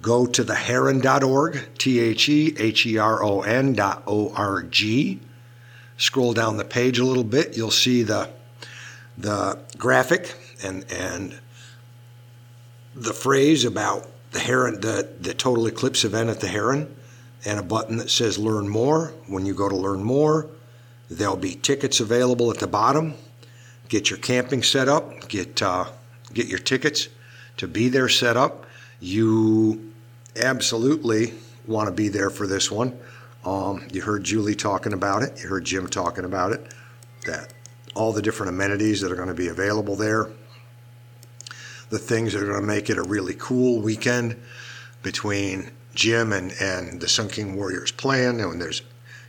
go 0.00 0.26
to 0.26 0.44
theheron.org, 0.44 1.68
T 1.78 2.00
H 2.00 2.28
E 2.28 2.54
H 2.58 2.86
E 2.86 2.98
R 2.98 3.22
O 3.22 3.42
N 3.42 3.72
dot 3.74 4.02
O 4.06 4.32
R 4.34 4.62
G. 4.62 5.20
Scroll 5.98 6.34
down 6.34 6.56
the 6.56 6.64
page 6.64 6.98
a 6.98 7.04
little 7.04 7.24
bit, 7.24 7.56
you'll 7.56 7.70
see 7.70 8.02
the, 8.02 8.28
the 9.16 9.58
graphic 9.78 10.34
and, 10.62 10.84
and 10.92 11.38
the 12.94 13.14
phrase 13.14 13.64
about 13.64 14.06
the 14.32 14.40
Heron, 14.40 14.80
the, 14.80 15.08
the 15.20 15.32
total 15.32 15.66
eclipse 15.66 16.04
event 16.04 16.28
at 16.28 16.40
the 16.40 16.48
Heron, 16.48 16.94
and 17.46 17.58
a 17.58 17.62
button 17.62 17.96
that 17.96 18.10
says 18.10 18.38
Learn 18.38 18.68
More. 18.68 19.14
When 19.26 19.46
you 19.46 19.54
go 19.54 19.68
to 19.68 19.76
Learn 19.76 20.02
More, 20.02 20.48
there'll 21.08 21.36
be 21.36 21.54
tickets 21.54 22.00
available 22.00 22.50
at 22.50 22.58
the 22.58 22.66
bottom. 22.66 23.14
Get 23.88 24.10
your 24.10 24.18
camping 24.18 24.62
set 24.62 24.88
up, 24.88 25.28
get, 25.28 25.62
uh, 25.62 25.86
get 26.32 26.48
your 26.48 26.58
tickets 26.58 27.08
to 27.56 27.68
be 27.68 27.88
there 27.88 28.08
set 28.08 28.36
up. 28.36 28.66
You 29.00 29.92
absolutely 30.34 31.34
want 31.66 31.88
to 31.88 31.92
be 31.92 32.08
there 32.08 32.30
for 32.30 32.46
this 32.46 32.70
one. 32.70 32.98
Um, 33.44 33.86
you 33.92 34.02
heard 34.02 34.24
Julie 34.24 34.56
talking 34.56 34.92
about 34.92 35.22
it, 35.22 35.40
you 35.40 35.48
heard 35.48 35.64
Jim 35.64 35.86
talking 35.86 36.24
about 36.24 36.52
it, 36.52 36.74
that 37.26 37.52
all 37.94 38.12
the 38.12 38.22
different 38.22 38.50
amenities 38.50 39.00
that 39.00 39.12
are 39.12 39.16
going 39.16 39.28
to 39.28 39.34
be 39.34 39.48
available 39.48 39.96
there, 39.96 40.30
the 41.88 41.98
things 41.98 42.32
that 42.32 42.42
are 42.42 42.46
going 42.46 42.60
to 42.60 42.66
make 42.66 42.90
it 42.90 42.98
a 42.98 43.02
really 43.02 43.34
cool 43.38 43.80
weekend 43.80 44.36
between 45.02 45.70
Jim 45.94 46.32
and, 46.32 46.52
and 46.60 47.00
the 47.00 47.08
Sun 47.08 47.28
King 47.28 47.56
Warriors 47.56 47.92
plan. 47.92 48.40
And 48.40 48.60
there's 48.60 48.82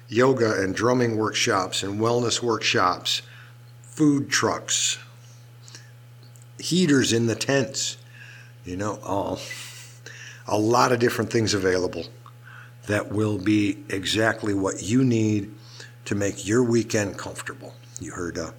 yoga 0.09 0.61
and 0.61 0.75
drumming 0.75 1.17
workshops 1.17 1.83
and 1.83 1.99
wellness 1.99 2.41
workshops, 2.41 3.21
food 3.97 4.29
trucks, 4.29 4.99
heaters 6.59 7.11
in 7.11 7.25
the 7.25 7.33
tents, 7.33 7.97
you 8.63 8.77
know, 8.77 8.99
all, 9.01 9.39
a 10.45 10.55
lot 10.55 10.91
of 10.91 10.99
different 10.99 11.31
things 11.31 11.55
available 11.55 12.05
that 12.85 13.11
will 13.11 13.39
be 13.39 13.83
exactly 13.89 14.53
what 14.53 14.83
you 14.83 15.03
need 15.03 15.51
to 16.05 16.13
make 16.13 16.45
your 16.45 16.63
weekend 16.63 17.17
comfortable. 17.17 17.73
You 17.99 18.11
heard, 18.11 18.37
uh, 18.37 18.51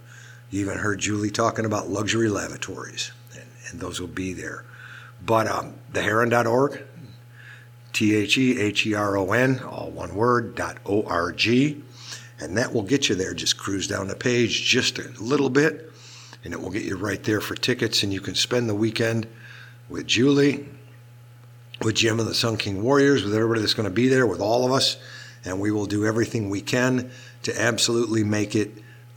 you 0.51 0.61
even 0.61 0.77
heard 0.77 0.99
Julie 0.99 1.31
talking 1.31 1.65
about 1.65 1.89
luxury 1.89 2.29
lavatories, 2.29 3.13
and, 3.33 3.47
and 3.71 3.81
those 3.81 4.01
will 4.01 4.09
be 4.09 4.33
there. 4.33 4.65
But 5.25 5.47
um, 5.47 5.75
theheron.org, 5.93 6.83
T 7.93 8.17
H 8.17 8.37
E 8.37 8.61
H 8.61 8.85
E 8.89 8.95
R 8.95 9.17
O 9.17 9.31
N, 9.31 9.61
all 9.61 9.93
one 9.93 10.17
word, 10.17 10.57
dot 10.57 10.79
O 10.85 11.05
R 11.05 11.31
G, 11.31 11.81
and 12.41 12.57
that 12.57 12.73
will 12.73 12.83
get 12.83 13.09
you 13.09 13.15
there. 13.15 13.35
Just 13.35 13.59
cruise 13.59 13.87
down 13.87 14.09
the 14.09 14.15
page 14.15 14.65
just 14.65 14.99
a 14.99 15.11
little 15.21 15.51
bit, 15.51 15.91
and 16.45 16.53
it 16.53 16.61
will 16.61 16.71
get 16.71 16.85
you 16.85 16.97
right 16.97 17.23
there 17.23 17.41
for 17.41 17.55
tickets, 17.55 18.03
and 18.03 18.13
you 18.13 18.21
can 18.21 18.35
spend 18.35 18.69
the 18.69 18.75
weekend 18.75 19.27
with 19.89 20.07
Julie, 20.07 20.67
with 21.83 21.95
Jim 21.95 22.21
and 22.21 22.29
the 22.29 22.35
Sun 22.35 22.57
King 22.57 22.83
Warriors, 22.83 23.25
with 23.25 23.35
everybody 23.35 23.61
that's 23.61 23.75
going 23.75 23.89
to 23.89 23.95
be 23.95 24.09
there, 24.09 24.27
with 24.27 24.41
all 24.41 24.65
of 24.65 24.73
us, 24.73 24.97
and 25.45 25.61
we 25.61 25.71
will 25.71 25.87
do 25.87 26.05
everything 26.05 26.51
we 26.51 26.61
can 26.61 27.11
to 27.43 27.61
absolutely 27.61 28.25
make 28.25 28.55
it 28.55 28.71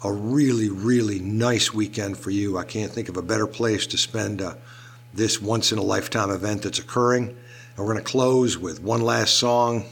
a 0.03 0.11
really, 0.11 0.69
really 0.69 1.19
nice 1.19 1.73
weekend 1.73 2.18
for 2.18 2.31
you. 2.31 2.57
I 2.57 2.64
can't 2.64 2.91
think 2.91 3.10
of 3.10 3.18
a 3.18 3.22
better 3.22 3.48
place 3.48 3.85
to 3.88 3.98
spend 3.98 4.41
uh, 4.41 4.56
this 5.14 5.41
once 5.41 5.72
in 5.72 5.77
a 5.77 5.84
lifetime 5.84 6.31
event 6.31 6.64
that's 6.64 6.80
occurring. 6.80 7.27
And 7.27 7.77
we're 7.77 7.93
going 7.93 8.03
to 8.03 8.11
close 8.11 8.57
with 8.57 8.81
one 8.81 9.02
last 9.02 9.35
song 9.35 9.85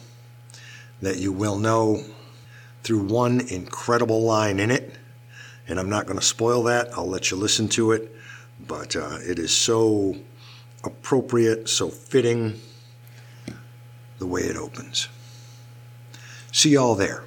that 1.02 1.18
you 1.18 1.32
will 1.32 1.58
know 1.58 2.04
through 2.90 3.06
one 3.06 3.40
incredible 3.52 4.24
line 4.24 4.60
in 4.60 4.72
it. 4.72 4.96
And 5.68 5.80
I'm 5.80 5.92
not 5.92 6.08
going 6.08 6.18
to 6.18 6.26
spoil 6.26 6.64
that, 6.64 6.90
I'll 6.98 7.08
let 7.08 7.30
you 7.30 7.38
listen 7.38 7.68
to 7.70 7.92
it. 7.92 8.12
But 8.68 8.96
uh, 8.96 9.20
it 9.22 9.38
is 9.38 9.56
so 9.56 10.16
appropriate, 10.84 11.70
so 11.70 11.90
fitting 11.90 12.60
the 14.18 14.26
way 14.26 14.42
it 14.42 14.58
opens. 14.58 15.08
See 16.52 16.72
y'all 16.72 16.96
there. 16.96 17.26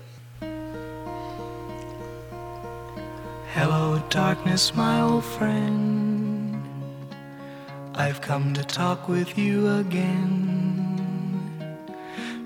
Hello, 3.55 4.03
darkness, 4.11 4.75
my 4.75 5.01
old 5.01 5.25
friend. 5.25 6.61
I've 7.95 8.21
come 8.21 8.53
to 8.55 8.65
talk 8.65 9.09
with 9.09 9.39
you 9.39 9.69
again. 9.77 10.92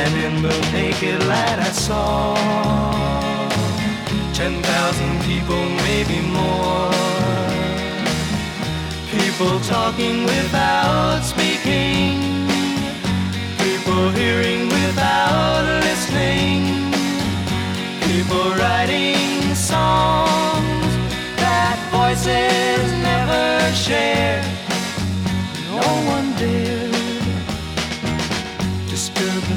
And 0.00 0.12
in 0.26 0.42
the 0.42 0.56
naked 0.72 1.20
light 1.32 1.58
I 1.68 1.72
saw 1.86 2.34
ten 4.32 4.62
thousand 4.62 5.14
people, 5.28 5.62
maybe 5.86 6.18
more. 6.38 6.90
People 9.16 9.60
talking 9.60 10.24
without 10.24 11.20
speaking. 11.22 12.16
People 13.58 14.10
hearing 14.10 14.68
without 14.68 15.64
listening. 15.86 16.60
People 18.08 18.46
writing 18.60 19.54
songs 19.54 20.92
that 21.42 21.76
voices 21.92 22.82
never 23.10 23.44
share. 23.74 24.42
No 25.70 25.86
one 26.14 26.28
the 26.36 26.81